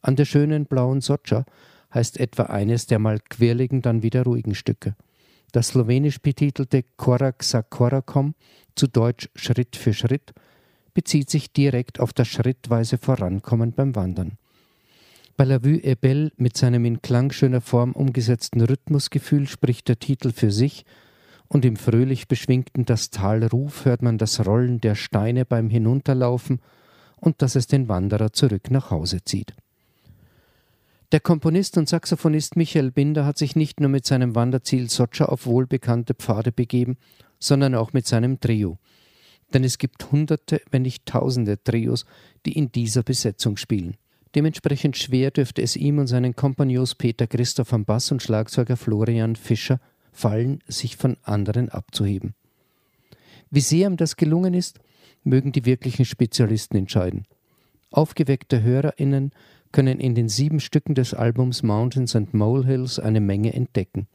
An 0.00 0.16
der 0.16 0.24
schönen 0.24 0.66
blauen 0.66 1.00
Socha 1.00 1.44
heißt 1.92 2.18
etwa 2.20 2.44
eines 2.44 2.86
der 2.86 3.00
mal 3.00 3.18
quirligen, 3.18 3.82
dann 3.82 4.02
wieder 4.02 4.22
ruhigen 4.22 4.54
Stücke. 4.54 4.94
Das 5.50 5.68
slowenisch 5.68 6.20
betitelte 6.20 6.84
Korak 6.96 7.42
sa 7.42 7.62
Korakom, 7.62 8.34
zu 8.74 8.86
Deutsch 8.86 9.28
Schritt 9.34 9.76
für 9.76 9.92
Schritt, 9.92 10.32
bezieht 10.94 11.28
sich 11.28 11.52
direkt 11.52 12.00
auf 12.00 12.12
das 12.12 12.28
schrittweise 12.28 12.96
Vorankommen 12.96 13.72
beim 13.72 13.94
Wandern. 13.96 14.38
Bei 15.36 15.44
La 15.44 15.64
Vue 15.64 15.82
est 15.82 16.00
belle 16.00 16.30
mit 16.36 16.56
seinem 16.56 16.84
in 16.84 17.00
klangschöner 17.00 17.62
Form 17.62 17.92
umgesetzten 17.92 18.60
Rhythmusgefühl 18.60 19.48
spricht 19.48 19.88
der 19.88 19.98
Titel 19.98 20.30
für 20.30 20.50
sich 20.50 20.84
und 21.48 21.64
im 21.64 21.76
fröhlich 21.76 22.28
beschwingten 22.28 22.84
Das 22.84 23.10
Tal 23.10 23.46
Ruf 23.46 23.86
hört 23.86 24.02
man 24.02 24.18
das 24.18 24.46
Rollen 24.46 24.80
der 24.80 24.94
Steine 24.94 25.46
beim 25.46 25.70
Hinunterlaufen 25.70 26.60
und 27.16 27.40
dass 27.40 27.54
es 27.54 27.66
den 27.66 27.88
Wanderer 27.88 28.32
zurück 28.32 28.70
nach 28.70 28.90
Hause 28.90 29.24
zieht. 29.24 29.54
Der 31.12 31.20
Komponist 31.20 31.78
und 31.78 31.88
Saxophonist 31.88 32.56
Michael 32.56 32.90
Binder 32.90 33.24
hat 33.24 33.38
sich 33.38 33.56
nicht 33.56 33.80
nur 33.80 33.90
mit 33.90 34.04
seinem 34.06 34.34
Wanderziel 34.34 34.90
Socha 34.90 35.26
auf 35.26 35.46
wohlbekannte 35.46 36.14
Pfade 36.14 36.52
begeben, 36.52 36.96
sondern 37.38 37.74
auch 37.74 37.92
mit 37.92 38.06
seinem 38.06 38.40
Trio. 38.40 38.78
Denn 39.52 39.64
es 39.64 39.78
gibt 39.78 40.10
Hunderte, 40.10 40.62
wenn 40.70 40.82
nicht 40.82 41.04
Tausende 41.04 41.62
Trios, 41.62 42.06
die 42.46 42.52
in 42.52 42.72
dieser 42.72 43.02
Besetzung 43.02 43.56
spielen. 43.56 43.96
Dementsprechend 44.34 44.96
schwer 44.96 45.30
dürfte 45.30 45.60
es 45.62 45.76
ihm 45.76 45.98
und 45.98 46.06
seinen 46.06 46.34
Kompagnons 46.34 46.94
Peter 46.94 47.26
Christoph 47.26 47.72
am 47.72 47.84
Bass 47.84 48.10
und 48.10 48.22
Schlagzeuger 48.22 48.76
Florian 48.76 49.36
Fischer 49.36 49.78
fallen, 50.12 50.60
sich 50.66 50.96
von 50.96 51.16
anderen 51.22 51.68
abzuheben. 51.68 52.34
Wie 53.50 53.60
sehr 53.60 53.88
ihm 53.88 53.96
das 53.96 54.16
gelungen 54.16 54.54
ist, 54.54 54.78
mögen 55.24 55.52
die 55.52 55.66
wirklichen 55.66 56.04
Spezialisten 56.04 56.76
entscheiden. 56.76 57.26
Aufgeweckte 57.90 58.62
HörerInnen 58.62 59.32
können 59.70 60.00
in 60.00 60.14
den 60.14 60.28
sieben 60.28 60.60
Stücken 60.60 60.94
des 60.94 61.12
Albums 61.12 61.62
Mountains 61.62 62.16
and 62.16 62.32
Molehills 62.32 62.98
eine 62.98 63.20
Menge 63.20 63.52
entdecken. 63.52 64.06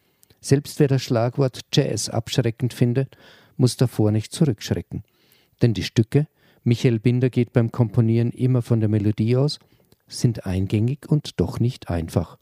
Selbst 0.42 0.80
wer 0.80 0.88
das 0.88 1.04
Schlagwort 1.04 1.62
Jazz 1.74 2.10
abschreckend 2.10 2.74
findet, 2.74 3.18
muss 3.58 3.78
davor 3.78 4.12
nicht 4.12 4.32
zurückschrecken. 4.32 5.04
Denn 5.62 5.74
die 5.74 5.84
Stücke, 5.84 6.28
Michael 6.64 7.00
Binder 7.00 7.30
geht 7.30 7.54
beim 7.54 7.72
Komponieren 7.72 8.32
immer 8.32 8.62
von 8.62 8.80
der 8.80 8.90
Melodie 8.90 9.36
aus, 9.36 9.60
sind 10.08 10.46
eingängig 10.46 11.10
und 11.10 11.40
doch 11.40 11.60
nicht 11.60 11.90
einfach. 11.90 12.38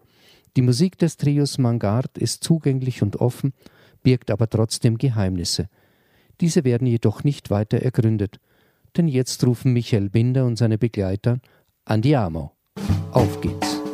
Die 0.55 0.61
Musik 0.61 0.97
des 0.97 1.17
Trios 1.17 1.57
Mangard 1.57 2.17
ist 2.17 2.43
zugänglich 2.43 3.01
und 3.01 3.17
offen, 3.17 3.53
birgt 4.03 4.31
aber 4.31 4.49
trotzdem 4.49 4.97
Geheimnisse. 4.97 5.67
Diese 6.41 6.63
werden 6.63 6.87
jedoch 6.87 7.23
nicht 7.23 7.49
weiter 7.49 7.79
ergründet, 7.79 8.39
denn 8.95 9.07
jetzt 9.07 9.45
rufen 9.45 9.73
Michael 9.73 10.09
Binder 10.09 10.45
und 10.45 10.57
seine 10.57 10.77
Begleiter 10.77 11.39
Andiamo. 11.85 12.51
Auf 13.11 13.41
geht's! 13.41 13.84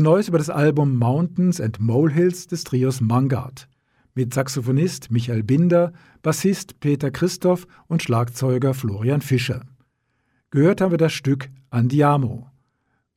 The 0.00 0.04
Noise 0.04 0.28
über 0.28 0.38
das 0.38 0.48
Album 0.48 0.96
Mountains 0.96 1.60
and 1.60 1.78
Molehills 1.78 2.46
des 2.46 2.64
Trios 2.64 3.02
Mangard 3.02 3.68
mit 4.14 4.32
Saxophonist 4.32 5.10
Michael 5.10 5.42
Binder, 5.42 5.92
Bassist 6.22 6.80
Peter 6.80 7.10
Christoph 7.10 7.66
und 7.86 8.02
Schlagzeuger 8.02 8.72
Florian 8.72 9.20
Fischer. 9.20 9.60
Gehört 10.50 10.80
haben 10.80 10.92
wir 10.92 10.96
das 10.96 11.12
Stück 11.12 11.50
Andiamo. 11.68 12.48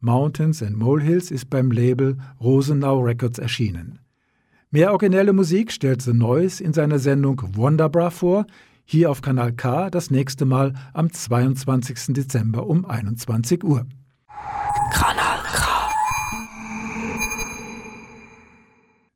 Mountains 0.02 0.62
and 0.62 0.76
Molehills 0.76 1.32
ist 1.32 1.50
beim 1.50 1.72
Label 1.72 2.18
Rosenau 2.42 3.00
Records 3.00 3.40
erschienen. 3.40 4.00
Mehr 4.70 4.92
originelle 4.92 5.32
Musik 5.32 5.72
stellt 5.72 6.02
The 6.02 6.12
Noise 6.12 6.62
in 6.62 6.74
seiner 6.74 7.00
Sendung 7.00 7.42
Wonderbra 7.56 8.10
vor, 8.10 8.46
hier 8.84 9.10
auf 9.10 9.22
Kanal 9.22 9.54
K 9.54 9.90
das 9.90 10.12
nächste 10.12 10.44
Mal 10.44 10.74
am 10.92 11.14
22. 11.14 12.14
Dezember 12.14 12.68
um 12.68 12.84
21 12.84 13.64
Uhr. 13.64 13.86
Kanal 14.92 15.33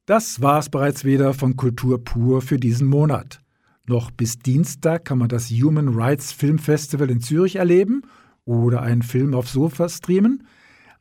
Das 0.08 0.42
war's 0.42 0.70
bereits 0.70 1.04
wieder 1.04 1.34
von 1.34 1.58
Kultur 1.58 2.02
pur 2.02 2.42
für 2.42 2.58
diesen 2.58 2.88
Monat. 2.88 3.42
Noch 3.86 4.10
bis 4.10 4.40
Dienstag 4.40 5.04
kann 5.04 5.18
man 5.18 5.28
das 5.28 5.50
Human 5.50 5.90
Rights 5.90 6.32
Film 6.32 6.60
Festival 6.60 7.10
in 7.10 7.20
Zürich 7.20 7.58
erleben 7.58 8.04
oder 8.46 8.82
einen 8.82 9.02
Film 9.02 9.34
auf 9.34 9.50
Sofa 9.50 9.90
streamen. 9.90 10.48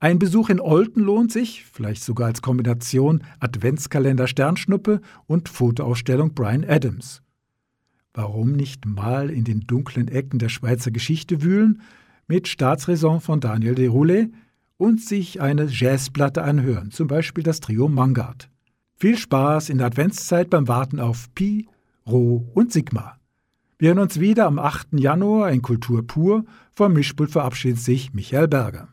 Ein 0.00 0.18
Besuch 0.18 0.48
in 0.48 0.60
Olten 0.60 1.04
lohnt 1.04 1.30
sich, 1.30 1.64
vielleicht 1.72 2.02
sogar 2.02 2.26
als 2.26 2.42
Kombination 2.42 3.22
Adventskalender 3.38 4.26
Sternschnuppe 4.26 5.00
und 5.28 5.48
Fotoausstellung 5.48 6.34
Brian 6.34 6.64
Adams. 6.64 7.22
Warum 8.12 8.54
nicht 8.54 8.86
mal 8.86 9.30
in 9.30 9.44
den 9.44 9.60
dunklen 9.60 10.08
Ecken 10.08 10.40
der 10.40 10.48
Schweizer 10.48 10.90
Geschichte 10.90 11.42
wühlen 11.42 11.80
mit 12.26 12.48
Staatsräson 12.48 13.20
von 13.20 13.38
Daniel 13.38 13.76
Deroulet 13.76 14.32
und 14.78 15.00
sich 15.00 15.40
eine 15.40 15.66
Jazzplatte 15.66 16.42
anhören, 16.42 16.90
zum 16.90 17.06
Beispiel 17.06 17.44
das 17.44 17.60
Trio 17.60 17.86
Mangard. 17.86 18.50
Viel 18.98 19.18
Spaß 19.18 19.68
in 19.68 19.76
der 19.76 19.88
Adventszeit 19.88 20.48
beim 20.48 20.68
Warten 20.68 21.00
auf 21.00 21.26
Pi, 21.34 21.68
Rho 22.06 22.48
und 22.54 22.72
Sigma. 22.72 23.18
Wir 23.78 23.90
hören 23.90 23.98
uns 23.98 24.20
wieder 24.20 24.46
am 24.46 24.58
8. 24.58 24.98
Januar 24.98 25.50
in 25.50 25.60
Kultur 25.60 26.06
pur. 26.06 26.46
Vom 26.72 26.94
Mischpult 26.94 27.30
verabschiedet 27.30 27.78
sich 27.78 28.14
Michael 28.14 28.48
Berger. 28.48 28.88